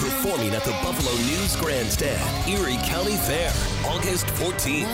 [0.00, 3.52] Performing at the Buffalo News Grandstand, Erie County Fair,
[3.84, 4.88] August 14th.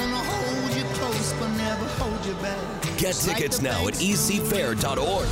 [2.98, 5.28] Get tickets now at ecfair.org.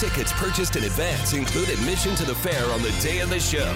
[0.00, 3.72] Tickets purchased in advance include admission to the fair on the day of the show.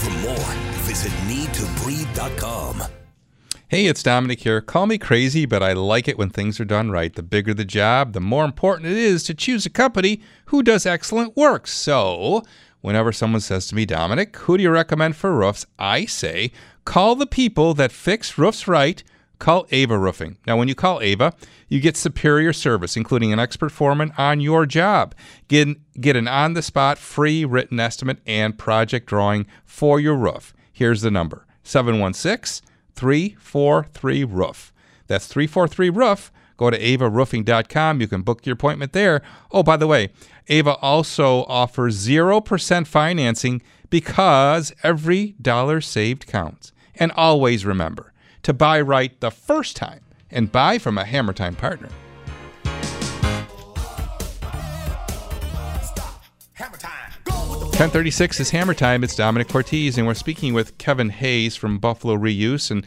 [0.00, 2.99] For more, visit needtobreathe.com.
[3.70, 4.60] Hey, it's Domenic here.
[4.60, 7.14] Call me crazy, but I like it when things are done right.
[7.14, 10.86] The bigger the job, the more important it is to choose a company who does
[10.86, 11.68] excellent work.
[11.68, 12.42] So,
[12.80, 15.66] whenever someone says to me, Domenic, who do you recommend for roofs?
[15.78, 16.50] I say,
[16.84, 19.04] call the people that fix roofs right.
[19.38, 20.38] call Ava Roofing.
[20.48, 21.32] Now, when you call Ava,
[21.68, 25.14] you get superior service, including an expert foreman on your job.
[25.46, 25.68] Get,
[26.00, 30.52] get an on the spot free written estimate and project drawing for your roof.
[30.72, 32.68] Here's the number 716
[33.00, 34.74] 343 Roof.
[35.06, 36.30] That's 343 Roof.
[36.58, 38.00] Go to avaroofing.com.
[38.02, 39.22] You can book your appointment there.
[39.50, 40.10] Oh, by the way,
[40.48, 46.72] Ava also offers 0% financing because every dollar saved counts.
[46.94, 51.54] And always remember to buy right the first time and buy from a Hammer Time
[51.54, 51.88] partner.
[57.80, 59.02] 1036 is Hammer Time.
[59.02, 62.70] It's Domenic Cortese, and we're speaking with Kevin Hayes from Buffalo Reuse.
[62.70, 62.84] And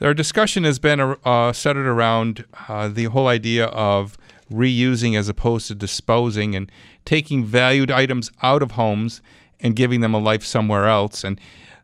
[0.00, 4.18] our discussion has been uh, centered around uh, the whole idea of
[4.52, 6.72] reusing as opposed to disposing and
[7.04, 9.22] taking valued items out of homes
[9.60, 11.22] and giving them a life somewhere else.
[11.22, 11.40] And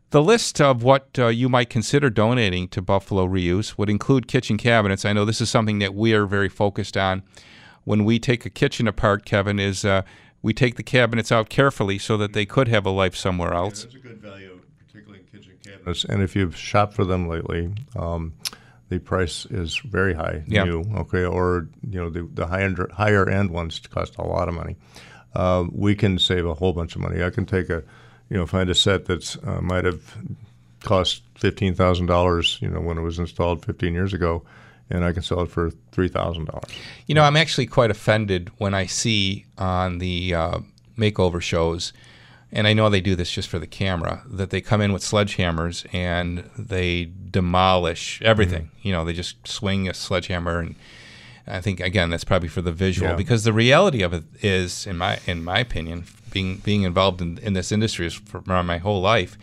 [0.09, 4.57] the list of what uh, you might consider donating to Buffalo Reuse would include kitchen
[4.57, 5.05] cabinets.
[5.05, 7.23] I know this is something that we are very focused on.
[7.85, 10.01] When we take a kitchen apart, Kevin, is uh,
[10.41, 13.83] we take the cabinets out carefully so that they could have a life somewhere else.
[13.83, 16.05] That's a good value, particularly in kitchen cabinets.
[16.05, 18.33] And if you've shopped for them lately, um,
[18.89, 20.63] the price is very high, Yeah.
[20.63, 20.81] new.
[20.97, 24.75] Okay, or you know the the higher higher end ones cost a lot of money.
[25.35, 27.23] Uh, we can save a whole bunch of money.
[27.23, 27.83] I can take a,
[28.29, 30.17] you know, find a set that uh, might have
[30.83, 34.43] cost fifteen thousand dollars, you know, when it was installed fifteen years ago,
[34.89, 36.69] and I can sell it for three thousand dollars.
[37.07, 40.59] You know, I'm actually quite offended when I see on the uh,
[40.97, 41.93] makeover shows,
[42.51, 45.03] and I know they do this just for the camera, that they come in with
[45.03, 48.71] sledgehammers and they demolish everything.
[48.81, 50.75] You know, they just swing a sledgehammer, and
[51.47, 53.15] I think again that's probably for the visual Yeah.
[53.15, 57.37] because the reality of it is, in my in my opinion, being being involved in,
[57.39, 59.37] in this industry is for my whole life,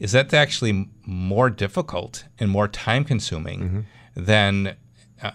[0.00, 4.74] is that actually more difficult and more time consuming than uh,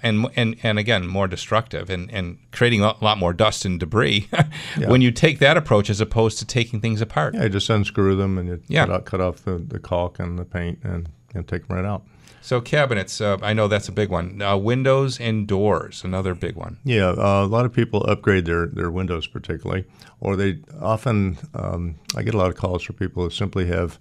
[0.02, 4.28] and and and again more destructive and and creating a lot more dust and debris
[4.88, 7.34] when you take that approach as opposed to taking things apart.
[7.36, 8.86] Yeah, you just unscrew them and you Yeah.
[8.86, 11.86] cut, out, cut off the, the caulk and the paint and, and take them right
[11.86, 12.04] out.
[12.42, 14.42] So cabinets, uh, I know that's a big one.
[14.42, 16.78] Uh, windows and doors, another big one.
[16.84, 19.86] Yeah, uh, a lot of people upgrade their, their windows, particularly,
[20.20, 21.38] or they often.
[21.54, 23.98] Um, I get a lot of calls for people who simply have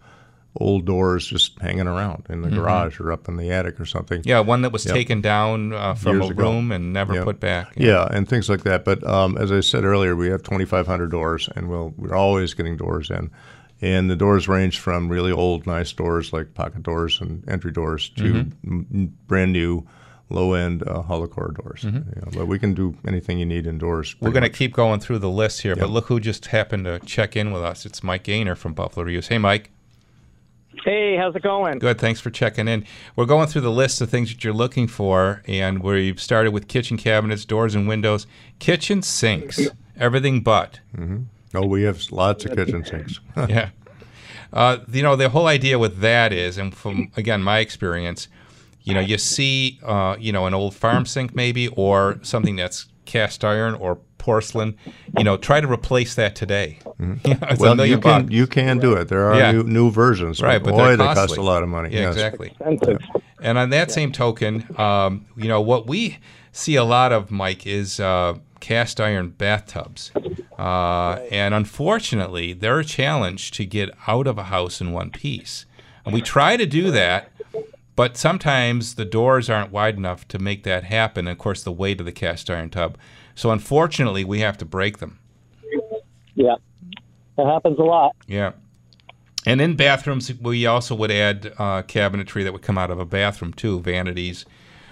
[0.57, 2.55] old doors just hanging around in the Mhm.
[2.57, 4.21] garage or up in the attic or something.
[4.25, 4.95] Yeah, one that was Yep.
[4.95, 6.43] taken down uh, from Years a ago.
[6.43, 7.25] room and never Yeah.
[7.25, 7.73] put back.
[7.77, 8.07] Yeah.
[8.11, 8.85] and things like that.
[8.85, 12.77] But um, as I said earlier, we have 2,500 doors, and we'll, we're always getting
[12.77, 13.31] doors in.
[13.81, 18.11] And the doors range from really old, nice doors like pocket doors and entry doors
[18.11, 18.53] to Mhm.
[18.65, 19.85] m- brand new,
[20.31, 21.83] low end uh, hollow core doors.
[21.83, 21.95] Mhm.
[22.15, 24.15] You know, but we can do anything you need indoors.
[24.21, 27.01] We're going to keep going through the list here, but look who just happened to
[27.01, 27.85] check in with us.
[27.87, 29.29] It's Mike Gaynor from Buffalo Reuse.
[29.29, 29.71] Hey, Mike.
[30.85, 31.79] Hey, how's it going?
[31.79, 31.99] Good.
[31.99, 32.87] Thanks for checking in.
[33.15, 36.67] We're going through the list of things that you're looking for, and we've started with
[36.67, 38.27] kitchen cabinets, doors and windows,
[38.59, 39.61] kitchen sinks,
[39.97, 40.81] everything but.
[40.97, 41.23] Mm-hmm.
[41.55, 43.21] Oh, we have lots of kitchen sinks.
[43.49, 43.71] yeah.
[44.53, 48.29] Uh, you know, the whole idea with that is, and from again my experience,
[48.83, 52.89] you know, you see, uh, you know, an old farm sink maybe, or something that's
[53.05, 54.77] cast iron or porcelain.
[55.19, 56.79] You know, try to replace that today.
[56.99, 57.61] You know, Mm-hmm.
[57.61, 58.33] well, you can bucks.
[58.33, 59.09] you can do it.
[59.09, 59.53] There are Yeah.
[59.53, 60.63] new, new versions, right?
[60.63, 61.39] But boy, they're cost costly.
[61.39, 61.91] a lot of money.
[61.93, 62.15] Yeah, yes.
[62.15, 62.57] exactly.
[63.41, 66.19] And on that same token, um, you know what we
[66.53, 70.13] see a lot of, Mike, is uh, cast iron bathtubs,
[70.59, 75.67] uh, and unfortunately, they're a challenge to get out of a house in one piece.
[76.05, 77.31] And we try to do that,
[77.97, 81.27] but sometimes the doors aren't wide enough to make that happen.
[81.27, 82.97] And of course, the weight of the cast iron tub.
[83.35, 85.19] So unfortunately, we have to break them.
[86.35, 86.57] Yeah,
[87.37, 88.17] that happens a lot.
[88.27, 88.53] Yeah.
[89.45, 93.05] And in bathrooms, we also would add uh, cabinetry that would come out of a
[93.05, 94.45] bathroom too, vanities.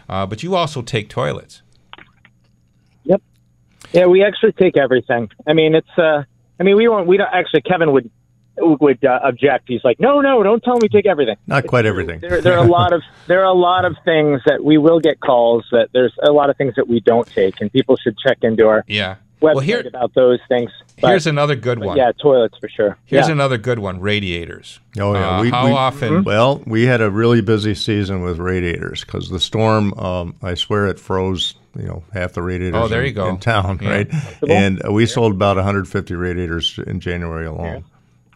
[0.09, 1.63] Uh, but you also take toilets.
[3.05, 3.23] Yep.
[3.93, 5.31] Yeah, we actually take everything.
[5.47, 5.99] I mean, it's.
[5.99, 6.25] uh
[6.59, 7.07] I mean, we won't.
[7.07, 7.63] We don't actually.
[7.63, 8.11] Kevin would
[8.61, 9.65] would uh, object.
[9.69, 11.37] He's like, no, no, don't tell me take everything.
[11.47, 12.21] Not quite everything.
[12.21, 15.01] There, there are a lot of there are a lot of things that we will
[15.01, 18.17] get calls that there's a lot of things that we don't take, and people should
[18.19, 19.17] check into our Yeah.
[19.41, 20.71] website Well, here- about those things.
[21.01, 21.97] But- Here's another good one.
[21.97, 22.99] Yeah, toilets for sure.
[23.07, 23.33] Here's yeah.
[23.33, 24.81] another good one: radiators.
[24.99, 25.39] Oh yeah.
[25.39, 26.25] Uh, we, how we- often?
[26.25, 29.95] Well, we had a really busy season with radiators because the storm.
[29.99, 31.55] Um, I swear it froze.
[31.79, 32.75] You know, half the radiators.
[32.83, 33.29] Oh, there in, you go.
[33.29, 33.89] in town, Yeah.
[33.91, 34.15] right?
[34.49, 37.85] And uh, we sold about 150 radiators in January alone.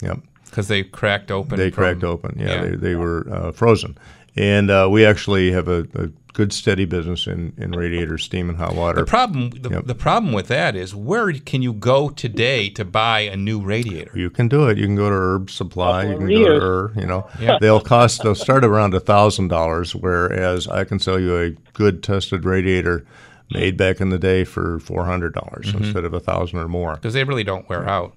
[0.04, 0.18] Yep.
[0.44, 1.58] Because they cracked open.
[1.58, 2.36] They from- cracked open.
[2.38, 2.62] Yeah, yeah.
[2.62, 3.98] They, they were uh, frozen.
[4.36, 8.58] And uh, we actually have a, a good steady business in, in radiator steam and
[8.58, 8.98] hot water.
[9.00, 9.86] The problem, the, Yep.
[9.86, 14.10] the problem with that is where can you go today to buy a new radiator?
[14.18, 14.76] You can do it.
[14.78, 16.04] You can go to Herb Supply.
[16.10, 17.28] You can go to Ur, you know.
[17.40, 17.58] Yeah.
[17.60, 18.22] They'll cost.
[18.24, 23.06] They'll start around a thousand dollars, whereas I can sell you a good tested radiator
[23.52, 25.82] made back in the day for four hundred dollars Mhm.
[25.84, 26.94] instead of a thousand or more.
[26.96, 28.14] Because they really don't wear out.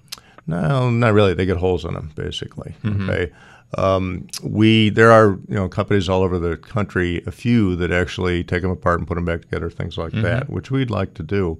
[0.47, 1.33] No, not really.
[1.33, 2.73] They get holes in them, basically.
[2.83, 3.09] Mhm.
[3.09, 3.31] Okay.
[3.77, 8.43] Um, we there are you know companies all over the country, a few that actually
[8.43, 10.21] take them apart and put them back together, things like Mhm.
[10.23, 11.57] that, which we'd like to do.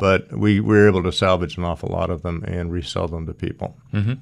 [0.00, 3.34] But we we're able to salvage an awful lot of them and resell them to
[3.34, 3.76] people.
[3.90, 4.12] hmm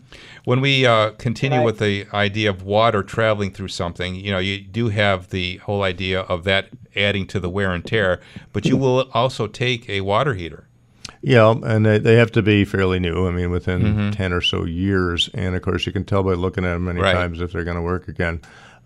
[0.45, 4.59] When we uh, continue with the idea of water traveling through something, you know, you
[4.59, 8.21] do have the whole idea of that adding to the wear and tear,
[8.55, 10.65] but you will also take a water heater.
[11.23, 13.27] Yeah, and they, they have to be fairly new.
[13.27, 14.17] I mean, within Mhm.
[14.17, 15.29] 10 or so years.
[15.35, 17.15] And of course, you can tell by looking at them many Right.
[17.15, 18.41] times if they're going to work again.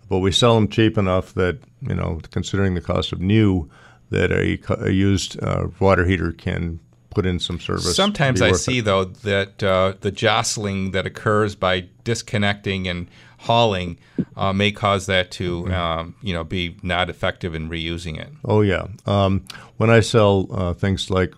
[0.09, 3.69] But we sell them cheap enough that, you know, considering the cost of new,
[4.09, 6.79] that a, a used uh, water heater can
[7.11, 7.95] put in some service.
[7.95, 8.85] Sometimes I see it.
[8.85, 13.07] though that uh, the jostling that occurs by disconnecting and
[13.39, 13.97] hauling
[14.37, 15.73] uh, may cause that to Mm-hmm.
[15.73, 18.29] um, you know be not effective in reusing it.
[18.45, 18.87] Oh yeah.
[19.05, 19.43] Um,
[19.77, 21.33] when I sell uh, things like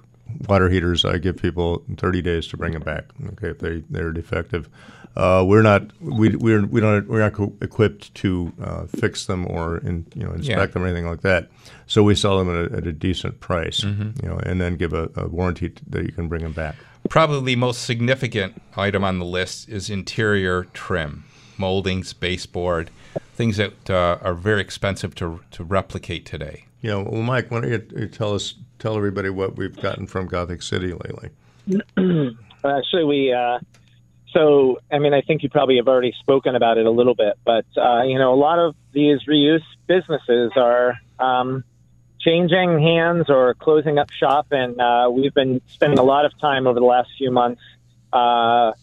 [0.47, 3.05] water heaters, I give people 30 days to bring them back.
[3.33, 4.69] Okay, if they they're defective,
[5.15, 9.77] uh, we're not we we're we don't we're not equipped to uh, fix them or
[9.77, 10.65] in, you know inspect Yeah.
[10.73, 11.49] them or anything like that.
[11.87, 14.21] So we sell them at a, at a decent price, Mhm.
[14.23, 16.75] you know, and then give a, a warranty t- that you can bring them back.
[17.09, 21.25] Probably the most significant item on the list is interior trim,
[21.57, 22.89] moldings, baseboard,
[23.35, 26.65] things that uh, are very expensive to to replicate today.
[26.81, 26.95] Yeah.
[26.95, 30.61] Well, Mike, why don't you, you tell us tell everybody what we've gotten from Gothic
[30.61, 31.29] City lately?
[32.65, 33.33] Actually, we.
[33.33, 33.59] Uh,
[34.33, 37.37] so, I mean, I think you probably have already spoken about it a little bit,
[37.45, 41.63] but uh, you know, a lot of these reuse businesses are um,
[42.19, 46.67] changing hands or closing up shop, and uh, we've been spending a lot of time
[46.67, 47.61] over the last few months
[48.11, 48.73] uh,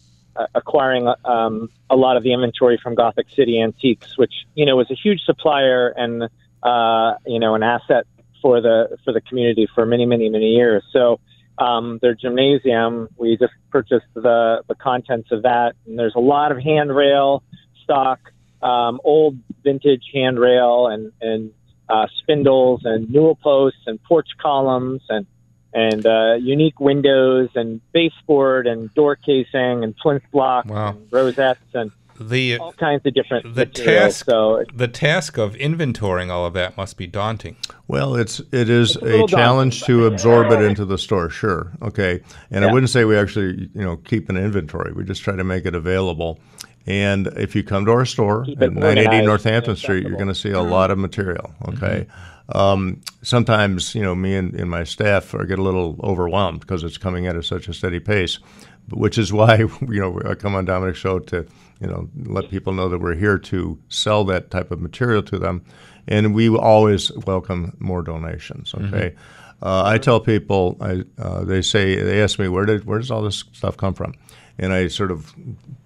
[0.55, 4.89] acquiring um, a lot of the inventory from Gothic City Antiques, which you know was
[4.89, 6.23] a huge supplier and
[6.63, 8.05] uh, you know an asset
[8.41, 10.83] for the for the community for many, many, many years.
[10.91, 11.19] So
[11.57, 13.09] um, their gymnasium.
[13.17, 17.43] We just purchased the the contents of that, and there's a lot of handrail
[17.83, 18.19] stock,
[18.61, 21.51] um, old vintage handrail, and and
[21.87, 25.25] uh, spindles and newel posts and porch columns and
[25.73, 31.91] and uh, unique windows and baseboard and door casing and plinth block and rosettes and
[32.29, 34.03] The all kinds of different the materials.
[34.13, 37.55] task So the task of inventorying all of that must be daunting.
[37.87, 41.71] Well, it's it is a a, little challenge to absorb it into the store, sure.
[41.81, 44.93] Okay, and I wouldn't say we actually you know keep an inventory.
[44.93, 46.39] We just try to make it available.
[46.87, 50.27] And if you come to our store Keep it at 980 Northampton Street, you're going
[50.29, 50.71] to see a Mm-hmm.
[50.71, 51.53] lot of material.
[51.67, 52.07] Okay.
[52.53, 56.83] Um, sometimes you know me and, and my staff are get a little overwhelmed because
[56.83, 58.39] it's coming at such a steady pace,
[58.87, 59.57] but- which is why
[59.87, 61.45] you know I come on Domenic's show to
[61.81, 65.39] you know let people know that we're here to sell that type of material to
[65.39, 65.63] them,
[66.07, 68.73] and we always welcome more donations.
[68.75, 69.15] Okay.
[69.63, 73.11] Uh, I tell people, I, uh, they say, they ask me, where did, where does
[73.11, 74.15] all this stuff come from?
[74.57, 75.35] And I sort of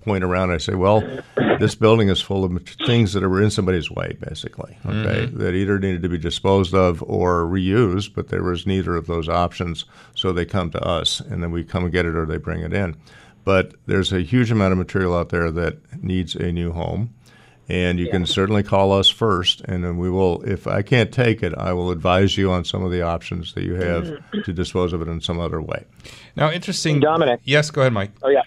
[0.06, 0.52] point around.
[0.52, 1.04] I say, well,
[1.60, 4.78] this building is full of things that were in somebody's way, basically.
[4.86, 5.38] Okay, Mhm.
[5.40, 9.28] that either needed to be disposed of or reused, but there was neither of those
[9.28, 9.84] options.
[10.14, 12.62] So they come to us, and then we come and get it, or they bring
[12.62, 12.96] it in.
[13.46, 17.14] But there's a huge amount of material out there that needs a new home.
[17.68, 20.44] And you can certainly call us first, and then we will.
[20.44, 23.64] If I can't take it, I will advise you on some of the options that
[23.64, 25.84] you have to dispose of it in some other way.
[26.36, 27.40] Now, interesting, Domenic.
[27.44, 28.12] Yes, go ahead, Mike.
[28.22, 28.44] Oh yeah.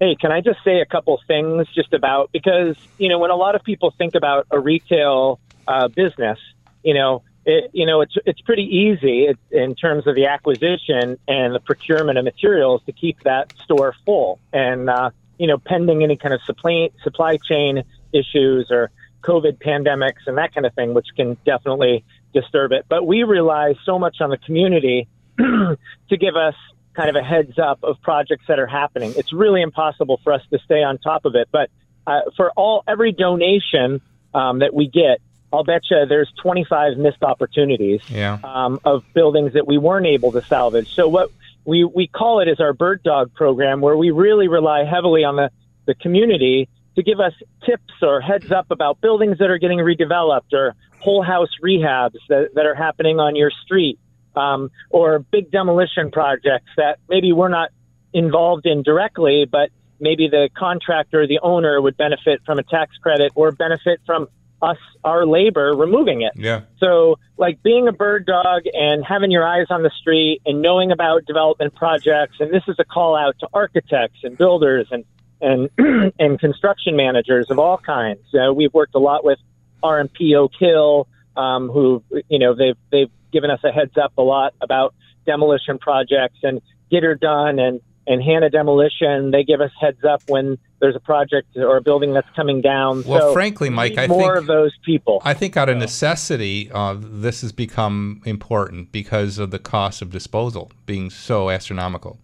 [0.00, 3.36] Hey, can I just say a couple things just about because you know when a
[3.36, 6.38] lot of people think about a retail uh, business,
[6.82, 11.54] you know, it, you know it's it's pretty easy in terms of the acquisition and
[11.54, 16.16] the procurement of materials to keep that store full, and uh, you know, pending any
[16.16, 18.90] kind of supply supply chain issues or
[19.22, 22.84] COVID pandemics and that kind of thing, which can definitely disturb it.
[22.88, 25.76] But we rely so much on the community to
[26.10, 26.54] give us
[26.94, 29.14] kind of a heads up of projects that are happening.
[29.16, 31.48] It's really impossible for us to stay on top of it.
[31.50, 31.70] But
[32.06, 34.00] uh, for all every donation
[34.34, 35.20] um, that we get,
[35.52, 38.38] I'll bet you there's 25 missed opportunities Yeah.
[38.44, 40.88] um, of buildings that we weren't able to salvage.
[40.94, 41.30] So what
[41.64, 45.36] we we call it is our bird dog program, where we really rely heavily on
[45.36, 45.50] the
[45.86, 47.32] the community to give us
[47.64, 52.50] tips or heads up about buildings that are getting redeveloped or whole house rehabs that,
[52.54, 53.98] that are happening on your street
[54.36, 57.70] um, or big demolition projects that maybe we're not
[58.12, 59.70] involved in directly, but
[60.00, 64.28] maybe the contractor, or the owner would benefit from a tax credit or benefit from
[64.60, 66.32] us our labor removing it.
[66.36, 66.62] Yeah.
[66.78, 70.90] So, like being a bird dog and having your eyes on the street and knowing
[70.90, 75.04] about development projects, and this is a call out to architects and builders and
[75.40, 75.70] and
[76.18, 78.22] and construction managers of all kinds.
[78.34, 79.38] Uh, we've worked a lot with
[79.82, 81.06] RMP Oak Hill,
[81.36, 84.94] um, who you know they've they've given us a heads up a lot about
[85.26, 89.30] demolition projects and get her done and and Hannah Demolition.
[89.30, 93.04] They give us heads up when there's a project or a building that's coming down.
[93.04, 95.20] Well, So frankly, Mike, I more think of those people.
[95.24, 100.10] I think out of necessity, uh, this has become important because of the cost of
[100.10, 102.18] disposal being so astronomical.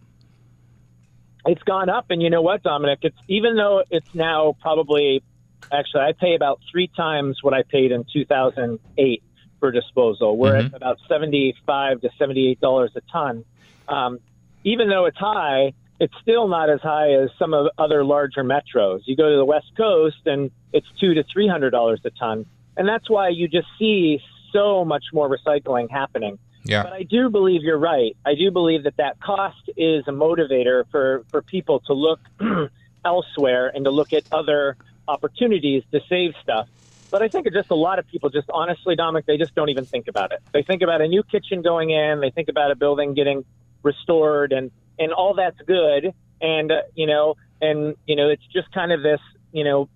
[1.47, 5.22] it's gone up and you know what domenic it's even though it's now probably
[5.70, 9.22] actually i pay about three times what i paid in 2008
[9.61, 10.66] for disposal we're Mhm.
[10.68, 13.45] at about 75 to 78 dollars a ton
[13.89, 14.18] um,
[14.65, 19.01] even though it's high it's still not as high as some of other larger metros
[19.05, 22.45] you go to the west coast and it's two to three hundred dollars a ton
[22.77, 24.21] and that's why you just see
[24.53, 26.83] so much more recycling happening Yeah.
[26.83, 28.17] but I do believe you're right.
[28.25, 32.21] I do believe that that cost is a motivator for, for people to look
[33.05, 36.69] elsewhere and to look at other opportunities to save stuff.
[37.11, 39.87] But I think just a lot of people just honestly, Domenic, they just don't even
[39.87, 40.41] think about it.
[40.53, 43.45] They think about a new kitchen going in, they think about a building getting
[43.85, 46.12] restored and, and all that's good.
[46.41, 49.20] And, uh, you know, and, you know, it's just kind of this,
[49.53, 49.89] you know,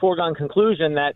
[0.00, 1.14] foregone conclusion that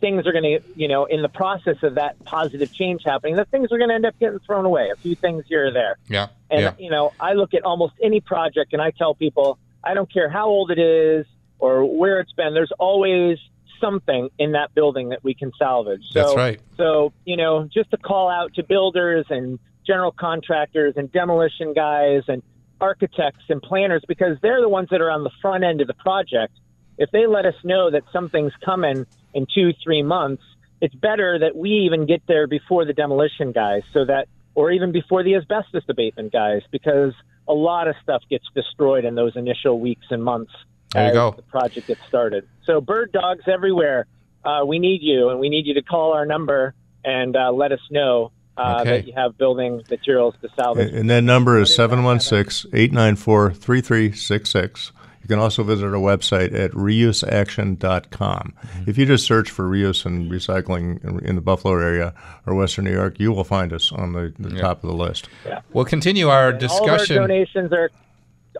[0.00, 3.48] things are going to, you know, in the process of that positive change happening, that
[3.50, 4.90] things are going to end up getting thrown away.
[4.90, 5.96] A few things here or there.
[6.08, 6.28] Yeah.
[6.50, 6.74] And, yeah.
[6.78, 10.28] you know, I look at almost any project and I tell people, I don't care
[10.28, 11.26] how old it is
[11.58, 13.38] or where it's been, there's always
[13.80, 16.04] something in that building that we can salvage.
[16.10, 16.60] So, That's right.
[16.76, 22.22] So, you know, just to call out to builders and general contractors and demolition guys
[22.28, 22.42] and
[22.80, 25.94] architects and planners because they're the ones that are on the front end of the
[25.94, 26.52] project.
[26.98, 30.42] If they let us know that something's coming in two, three months,
[30.80, 34.92] it's better that we even get there before the demolition guys so that, or even
[34.92, 37.12] before the asbestos abatement guys, because
[37.48, 40.52] a lot of stuff gets destroyed in those initial weeks and months
[40.92, 41.30] There you as go.
[41.32, 42.46] the project gets started.
[42.64, 44.06] So bird dogs everywhere.
[44.44, 46.74] Uh, we need you, and we need you to call our number
[47.04, 48.90] and uh, let us know uh, Okay.
[48.98, 50.92] that you have building materials to salvage.
[50.92, 54.92] And that number is 716 894 3366.
[55.22, 58.54] You can also visit our website at reuseaction.com.
[58.86, 62.12] If you just search for reuse and recycling in- in the Buffalo area
[62.46, 65.28] or Western New York, you will find us on the, the top of the list.
[65.46, 65.60] Yeah.
[65.72, 67.16] We'll continue our All of our discussion.
[67.16, 67.90] donations are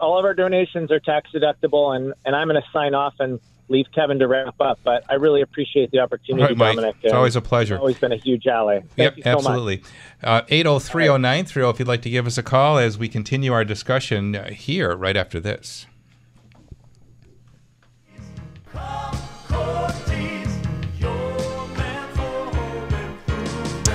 [0.00, 3.38] all of our donations are tax deductible, and, and I'm going to sign off and
[3.68, 4.78] leave Kevin to wrap up.
[4.84, 6.76] But I really appreciate the opportunity, right, Mike.
[6.78, 6.94] Domenic.
[7.02, 7.74] It's always a pleasure.
[7.74, 8.80] you've Always been a huge ally.
[8.80, 9.36] Thank Yep, you so much.
[9.38, 9.82] absolutely.
[10.22, 14.36] Uh, 8030930 if you'd like to give us a call as we continue our discussion
[14.36, 15.86] uh, here right after this.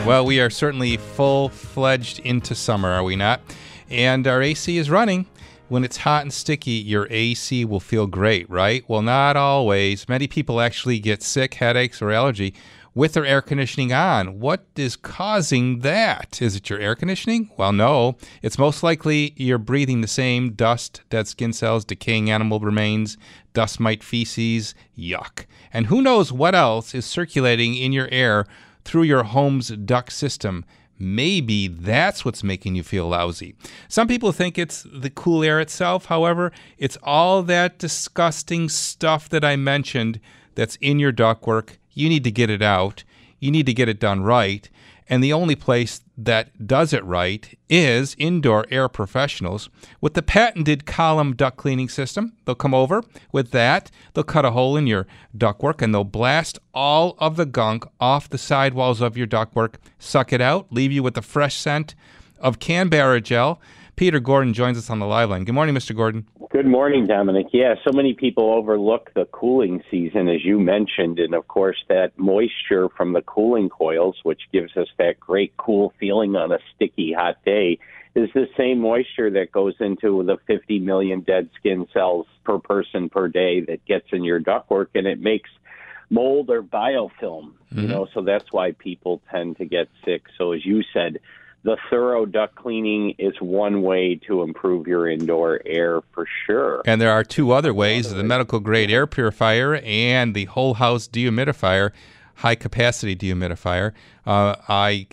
[0.06, 3.42] Well, we are certainly full fledged into summer, are we not?
[3.92, 5.28] And our AC is running.
[5.70, 8.84] When it's hot and sticky, your AC will feel great, right?
[8.88, 10.10] Well, not always.
[10.10, 12.56] Many people actually get sick, headaches, or allergy
[12.96, 14.40] with their air conditioning on.
[14.40, 16.42] What is causing that?
[16.42, 17.52] Is it your air conditioning?
[17.56, 18.18] Well, no.
[18.42, 23.16] It's most likely you're breathing the same dust, dead skin cells, decaying animal remains,
[23.54, 25.46] dust mite feces, yuck.
[25.72, 28.48] And who knows what else is circulating in your air
[28.86, 30.66] through your home's duct system.
[31.00, 33.56] Maybe that's what's making you feel lousy.
[33.88, 36.06] Some people think it's the cool air itself.
[36.06, 40.20] However, it's all that disgusting stuff that I mentioned
[40.56, 41.78] that's in your ductwork.
[41.94, 43.06] You need to get it out.
[43.40, 44.70] You need to get it done right.
[45.10, 50.86] And the only place that does it right is Indoor Air Professionals with the patented
[50.86, 52.34] column duct cleaning system.
[52.46, 53.90] They'll come over with that.
[54.14, 58.30] They'll cut a hole in your ductwork and they'll blast all of the gunk off
[58.30, 61.96] the sidewalls of your ductwork, suck it out, leave you with the fresh scent
[62.40, 63.60] of Canberra gel.
[64.00, 65.44] Peter Gordon joins us on the live line.
[65.44, 65.94] Good morning, Mr.
[65.94, 66.26] Gordon.
[66.52, 67.48] Good morning, Dominic.
[67.52, 72.18] Yeah, so many people overlook the cooling season, as you mentioned, and of course, that
[72.18, 77.12] moisture from the cooling coils, which gives us that great cool feeling on a sticky
[77.12, 77.78] hot day,
[78.16, 83.10] is the same moisture that goes into the 50 million dead skin cells per person
[83.10, 85.50] per day that gets in your ductwork, and it makes
[86.10, 87.52] mold or biofilm.
[87.72, 87.90] You Mhm.
[87.90, 90.24] know, so that's why people tend to get sick.
[90.38, 91.20] So, as you said,
[91.64, 96.82] the thorough duct cleaning is one way to improve your indoor air for sure.
[96.86, 101.08] And there are two other ways the medical grade air purifier and the whole house
[101.08, 101.92] dehumidifier,
[102.36, 103.94] high capacity dehumidifier.
[104.26, 105.08] Uh, I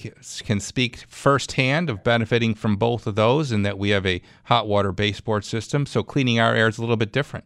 [0.45, 4.69] can speak firsthand of benefiting from both of those, in that we have a hot
[4.69, 7.45] water baseboard system, so cleaning our air is a little bit different.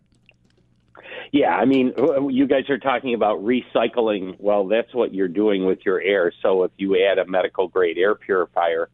[1.33, 1.93] Yeah, I mean,
[2.31, 4.35] you guys are talking about recycling.
[4.41, 6.33] Well, that's what you're doing with your air.
[6.43, 8.89] So if you add a medical grade air purifier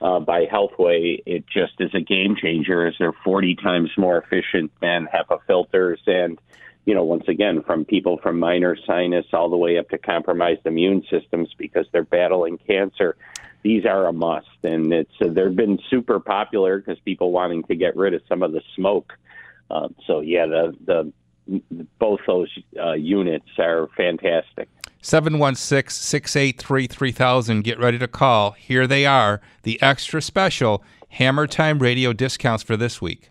[0.00, 2.86] uh, by Healthway, it just is a game changer.
[2.86, 6.38] As they're 40 times more efficient than HEPA filters, and
[6.86, 10.62] you know, once again, from people from minor sinus all the way up to compromised
[10.64, 13.16] immune systems because they're battling cancer.
[13.62, 17.76] These are a must, and it's uh, they've been super popular because people wanting to
[17.76, 19.12] get rid of some of the smoke.
[19.70, 21.12] Uh, so yeah, the the
[21.98, 22.48] both those
[22.80, 24.68] uh, units are fantastic.
[25.02, 27.62] 716 683 3000.
[27.62, 28.52] Get ready to call.
[28.52, 33.28] Here they are the extra special Hammer Time radio discounts for this week.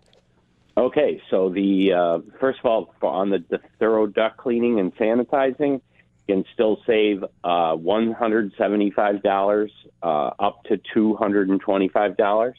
[0.76, 5.80] Okay, so the uh, first of all, on the, the thorough duct cleaning and sanitizing,
[6.28, 9.70] you can still save uh, one hundred seventy-five dollars
[10.02, 12.56] uh, up to two hundred and twenty-five dollars,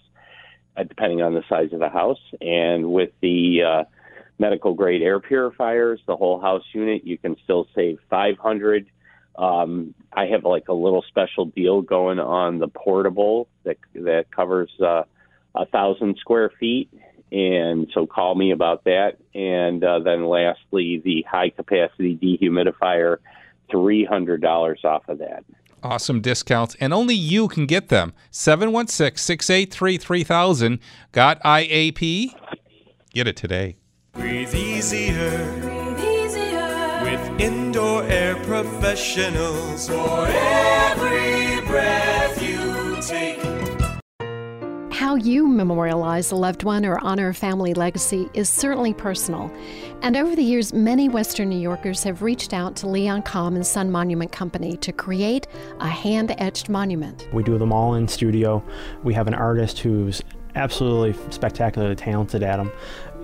[0.77, 2.19] uh, depending on the size of the house.
[2.39, 3.83] And with the uh,
[4.39, 8.87] medical grade air purifiers, the whole house unit, you can still save five hundred.
[9.35, 14.71] Um, I have like a little special deal going on the portable that that covers
[14.79, 15.03] uh,
[15.55, 16.89] a thousand square feet,
[17.31, 19.17] and so call me about that.
[19.33, 23.17] And uh, then lastly, the high capacity dehumidifier,
[23.71, 25.43] three hundred dollars off of that.
[25.81, 28.13] Awesome discounts, and only you can get them.
[28.31, 30.79] 716 683 3000.
[31.11, 32.33] Got IAP?
[33.13, 33.75] Get it today.
[34.13, 35.43] Breathe easier.
[37.01, 39.87] With indoor air professionals.
[39.87, 43.39] For every breath you take.
[44.93, 49.51] How you memorialize a loved one or honor a family legacy is certainly personal.
[50.03, 53.65] And over the years, many Western New Yorkers have reached out to Leon Comm and
[53.65, 55.47] Son Monument Company to create
[55.79, 57.27] a hand etched monument.
[57.33, 58.63] We do them all in studio.
[59.03, 60.21] We have an artist who's
[60.55, 62.71] absolutely spectacularly talented at them.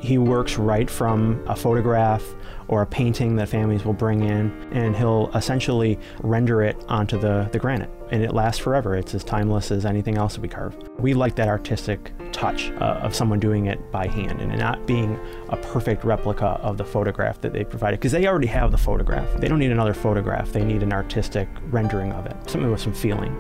[0.02, 2.24] He works right from a photograph
[2.68, 7.50] or a painting that families will bring in, and he'll essentially render it onto the,
[7.52, 7.90] the granite.
[8.12, 8.96] And it lasts forever.
[8.96, 10.76] It's as timeless as anything else that we carve.
[10.98, 15.20] We like that artistic touch uh, of someone doing it by hand and not being
[15.50, 19.28] a perfect replica of the photograph that they provided, because they already have the photograph.
[19.40, 22.94] They don't need another photograph, they need an artistic rendering of it, something with some
[22.94, 23.36] feeling.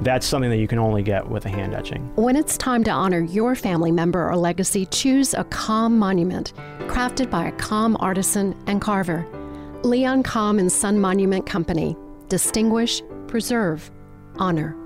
[0.00, 2.10] That's something that you can only get with a hand etching.
[2.16, 7.30] When it's time to honor your family member or legacy, choose a Calm monument crafted
[7.30, 9.26] by a Calm artisan and carver.
[9.82, 11.96] Leon Calm and Son Monument Company.
[12.28, 13.90] Distinguish, preserve,
[14.38, 14.81] honor.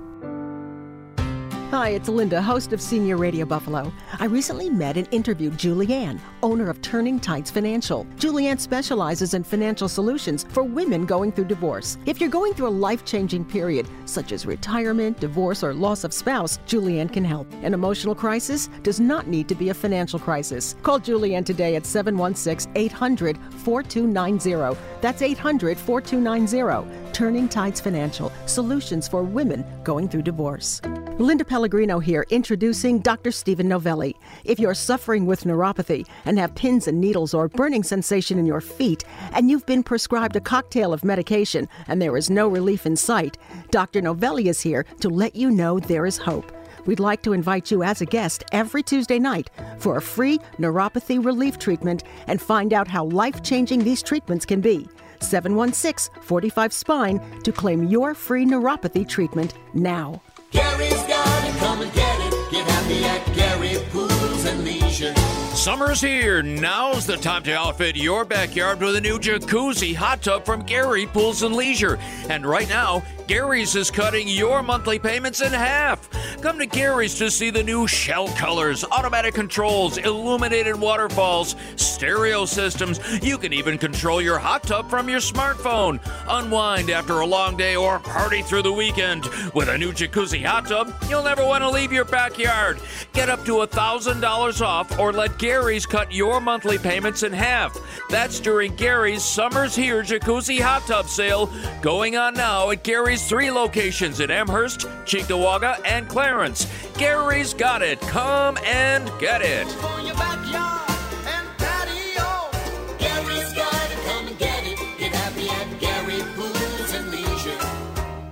[1.73, 3.93] Hi, it's Linda, host of Senior Radio Buffalo.
[4.21, 8.05] I recently met and interviewed Julianne, owner of Turning Tides Financial.
[8.19, 11.99] Julianne specializes in financial solutions for women going through divorce.
[12.07, 16.15] If you're going through a life changing period, such as retirement, divorce, or loss of
[16.15, 17.53] spouse, Julianne can help.
[17.65, 20.77] An emotional crisis does not need to be a financial crisis.
[20.85, 24.79] Call Julianne today at 716 800 4290.
[25.01, 27.13] That's 800 4290.
[27.13, 30.81] Turning Tides Financial Solutions for Women Going Through Divorce.
[31.19, 33.33] Linda Pellegrino here, introducing Dr.
[33.33, 34.15] Stephen Novelli.
[34.45, 38.61] If you're suffering with neuropathy and have pins and needles or burning sensation in your
[38.61, 39.03] feet,
[39.33, 43.39] and you've been prescribed a cocktail of medication and there is no relief in sight,
[43.71, 44.03] Dr.
[44.03, 46.53] Novelli is here to let you know there is hope.
[46.85, 49.49] We'd like to invite you as a guest every Tuesday night
[49.79, 54.61] for a free neuropathy relief treatment and find out how life changing these treatments can
[54.61, 54.87] be.
[55.21, 60.21] 716 45 Spine to claim your free neuropathy treatment now.
[60.51, 62.51] Gary's got it, come and get it.
[62.51, 65.26] Get happy at Gary Pools and Leisure.
[65.67, 66.45] Summer's here.
[66.45, 71.07] Now's the time to outfit your backyard with a new jacuzzi hot tub from Gary
[71.07, 71.99] Pools and Leisure.
[72.29, 76.09] And right now, Gary's is cutting your monthly payments in half.
[76.41, 83.01] Come to Gary's to see the new shell colors, automatic controls, illuminated waterfalls, stereo systems.
[83.25, 85.99] You can even control your hot tub from your smartphone.
[86.29, 89.25] Unwind after a long day or party through the weekend.
[89.55, 92.79] With a new jacuzzi hot tub, you'll never want to leave your backyard.
[93.13, 97.79] Get up to $1,000 off or let Gary's cut your monthly payments in half.
[98.11, 101.51] That's during Gary's Summer's Here Jacuzzi Hot Tub Sale
[101.81, 106.67] going on now at Gary's three locations in Amherst, Cheektowaga, and Clarence.
[106.99, 107.99] Gary's got it.
[108.03, 109.96] Come and get it.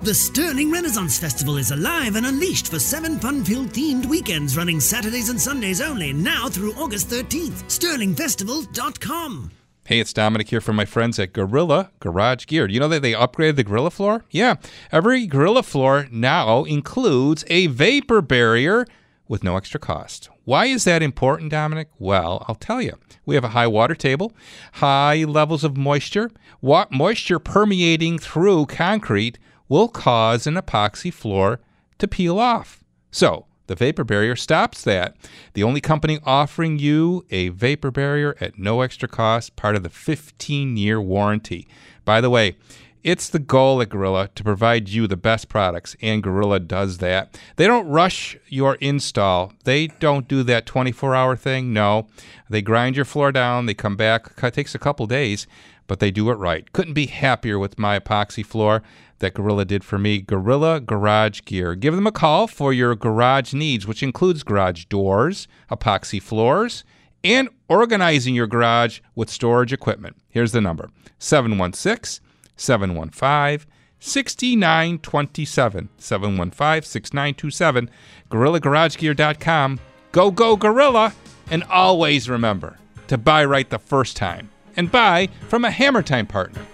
[0.04, 5.30] The Sterling Renaissance Festival is alive and unleashed for seven fun-filled themed weekends running Saturdays
[5.30, 7.64] and Sundays only, now through August 13th.
[7.70, 9.50] SterlingFestival.com.
[9.86, 12.68] Hey, it's Domenic here from my friends at Gorilla Garage Gear.
[12.68, 14.26] You know that they upgraded the Gorilla floor?
[14.30, 14.56] Yeah,
[14.92, 18.84] every Gorilla floor now includes a vapor barrier
[19.26, 20.28] with no extra cost.
[20.44, 21.86] Why is that important, Domenic?
[21.98, 22.98] Well, I'll tell you.
[23.24, 24.34] We have a high water table,
[24.74, 26.30] high levels of moisture.
[26.60, 29.38] Moisture permeating through concrete
[29.68, 31.60] will cause an epoxy floor
[31.98, 32.82] to peel off.
[33.10, 35.16] So, the vapor barrier stops that.
[35.54, 39.88] The only company offering you a vapor barrier at no extra cost, part of the
[39.88, 41.66] 15 year warranty.
[42.04, 42.56] By the way,
[43.02, 47.38] it's the goal at Gorilla to provide you the best products, and Gorilla does that.
[47.56, 49.52] They don't rush your install.
[49.64, 51.72] They don't do that 24 hour thing.
[51.72, 52.06] No,
[52.48, 53.66] they grind your floor down.
[53.66, 54.32] They come back.
[54.42, 55.46] It takes a couple days,
[55.86, 56.72] but they do it right.
[56.72, 58.82] Couldn't be happier with my epoxy floor
[59.18, 60.20] that Gorilla did for me.
[60.20, 61.74] Gorilla Garage Gear.
[61.74, 66.84] Give them a call for your garage needs, which includes garage doors, epoxy floors,
[67.22, 70.16] and organizing your garage with storage equipment.
[70.28, 72.24] Here's the number 716
[72.56, 73.66] 715
[73.98, 75.88] 6927.
[75.96, 77.90] 715 6927.
[78.30, 79.80] GorillaGarageGear.com.
[80.12, 81.14] Go, go, Gorilla!
[81.50, 86.26] And always remember to buy right the first time and buy from a Hammer Time
[86.26, 86.66] partner.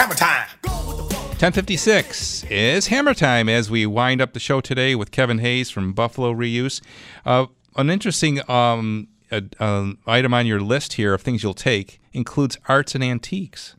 [0.00, 0.48] Hammer time.
[0.62, 5.92] 1056 is Hammer Time as we wind up the show today with Kevin Hayes from
[5.92, 6.80] Buffalo Reuse.
[7.26, 12.00] Uh, an interesting um, uh, um, item on your list here of things you'll take
[12.14, 13.76] includes arts and antiques.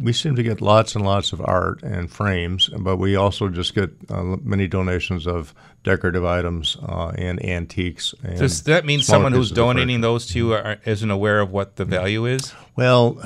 [0.00, 3.74] We seem to get lots and lots of art and frames, but we also just
[3.74, 8.14] get uh, many donations of decorative items uh, and antiques.
[8.22, 9.74] And Does that mean someone who's pieces of furniture.
[9.80, 12.52] donating those to you are, isn't aware of what the value is?
[12.76, 13.18] Well,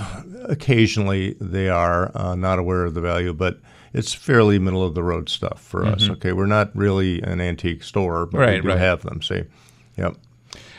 [0.45, 3.59] occasionally they are uh, not aware of the value, but
[3.93, 6.05] it's fairly middle of the road stuff for us.
[6.05, 6.13] Mhm.
[6.13, 8.79] Okay, we're not really an antique store, but we Right, do right.
[8.79, 9.21] have them.
[9.23, 9.43] See,
[9.97, 10.17] yep.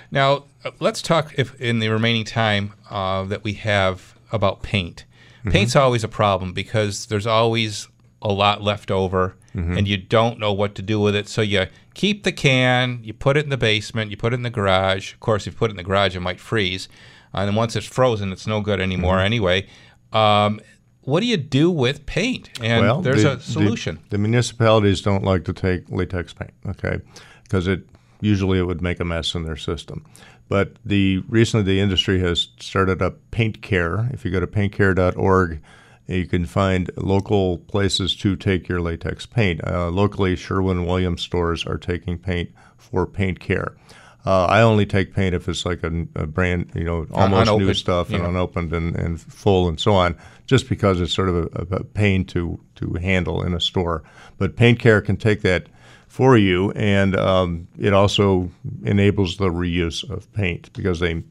[0.10, 5.06] Now, uh, let's talk if in the remaining time uh, that we have about paint.
[5.46, 5.52] Mhm.
[5.52, 7.88] Paint's always a problem because there's always
[8.22, 9.78] a lot left over Mhm.
[9.78, 11.28] and you don't know what to do with it.
[11.28, 11.66] So you
[11.96, 15.14] keep the can, you put it in the basement, you put it in the garage.
[15.14, 16.88] Of course, if you put it in the garage, it might freeze.
[17.34, 19.26] And then once it's frozen, it's no good anymore Mhm.
[19.26, 19.66] anyway.
[20.14, 20.60] Um,
[21.02, 22.50] what do you do with paint?
[22.62, 24.00] And well, there's the- a the- solution.
[24.10, 27.00] The, municipalities don't like to take latex paint, okay,
[27.44, 27.82] because it
[28.20, 30.06] usually it would make a mess in their system.
[30.52, 34.10] But the recently the industry has started up Paint Care.
[34.12, 35.62] If you go to paintcare.org,
[36.08, 39.66] you can find local places to take your latex paint.
[39.66, 43.78] Uh, locally, Sherwin Williams stores are taking paint for Paint Care.
[44.26, 47.74] Uh, I only take paint if it's like a, a brand, you know, almost new
[47.74, 48.28] stuff and yeah.
[48.28, 52.26] unopened and, and full and so on, just because it's sort of a, a pain
[52.26, 54.04] to, to handle in a store.
[54.38, 55.68] But Paint Care can take that
[56.12, 58.52] for you, and um, it also
[58.84, 61.24] enables the reuse of paint because they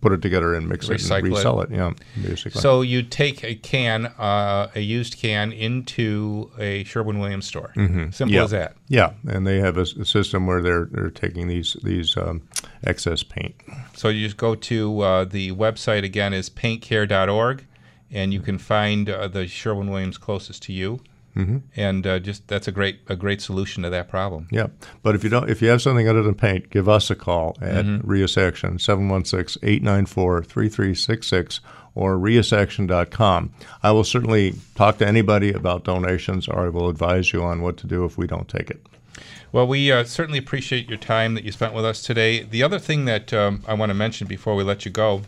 [0.00, 1.70] put it together and mix it and resell it.
[1.70, 2.60] Yeah, basically.
[2.60, 7.72] So you take a can, uh, a used can, into a Sherwin Williams store.
[7.76, 8.12] Mhm.
[8.12, 8.42] Simple Yeah.
[8.44, 8.76] as that.
[8.88, 12.42] Yeah, and they have a system where they're they're taking these these um,
[12.82, 13.54] excess paint.
[13.94, 17.64] So you just go to uh, the website again is paintcare.org,
[18.10, 20.98] and you can find uh, the Sherwin Williams closest to you.
[21.36, 21.62] Mhm.
[21.76, 24.48] And uh, just that's a great a great solution to that problem.
[24.50, 24.68] Yeah,
[25.02, 27.58] but if you don't, if you have something other than paint, give us a call
[27.60, 28.02] at Mhm.
[28.04, 31.60] Reuse Action 716-894-3366
[31.94, 32.18] or.
[33.82, 37.76] I will certainly talk to anybody about donations, or I will advise you on what
[37.78, 38.84] to do if we don't take it.
[39.52, 42.42] Well, we uh, certainly appreciate your time that you spent with us today.
[42.42, 45.22] The other thing that um, I want to mention before we let you go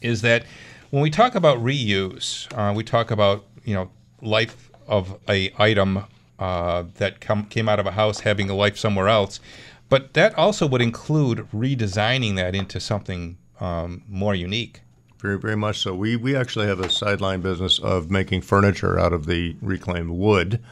[0.00, 0.44] is that
[0.90, 3.90] when we talk about reuse, uh, we talk about you know
[4.22, 6.04] life of a item
[6.38, 9.40] uh, that come, came out of a house having a life somewhere else,
[9.88, 14.82] but that also would include redesigning that into something um, more unique.
[15.18, 15.94] Very, very much so.
[15.94, 20.62] We we actually have a sideline business of making furniture out of the reclaimed wood.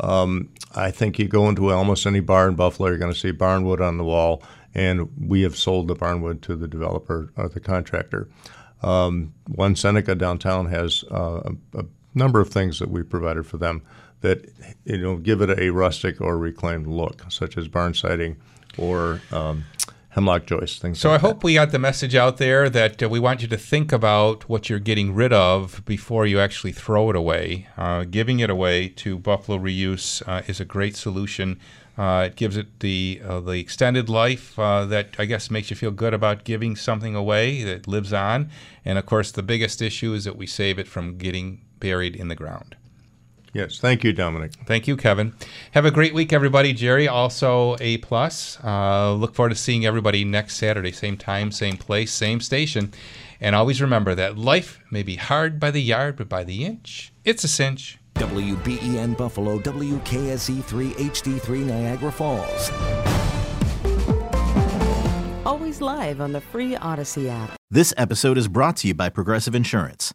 [0.00, 3.30] Um, I think you go into almost any bar in Buffalo, you're going to see
[3.30, 4.42] barn wood on the wall,
[4.74, 8.28] and we have sold the barn wood to the developer or the contractor.
[8.82, 11.84] Um, One Seneca downtown has uh, a, a
[12.14, 13.82] number of things that we provided for them
[14.20, 14.48] that
[14.84, 18.36] you know give it a rustic or reclaimed look, such as barn siding
[18.78, 19.64] or um,
[20.10, 21.20] hemlock joists, things So I that.
[21.20, 24.48] hope we got the message out there that uh, we want you to think about
[24.48, 27.66] what you're getting rid of before you actually throw it away.
[27.76, 31.58] Uh, giving it away to Buffalo Reuse uh, is a great solution.
[31.98, 35.76] Uh, it gives it the uh, the extended life uh, that I guess makes you
[35.76, 38.50] feel good about giving something away that lives on.
[38.84, 42.28] And of course, the biggest issue is that we save it from getting buried in
[42.28, 42.76] the ground.
[43.52, 44.54] Yes, thank you, Domenic.
[44.64, 45.34] Thank you, Kevin.
[45.72, 46.72] Have a great week, everybody.
[46.72, 48.58] Jerry, also a plus.
[48.64, 52.94] Uh, look forward to seeing everybody next Saturday, same time, same place, same station.
[53.40, 57.12] And always remember that life may be hard by the yard, but by the inch,
[57.24, 57.98] it's a cinch.
[58.14, 62.70] WBEN Buffalo, WKSE3 HD3 Niagara Falls.
[65.44, 67.56] Always live on the free Audacy app.
[67.70, 70.14] This episode is brought to you by Progressive Insurance.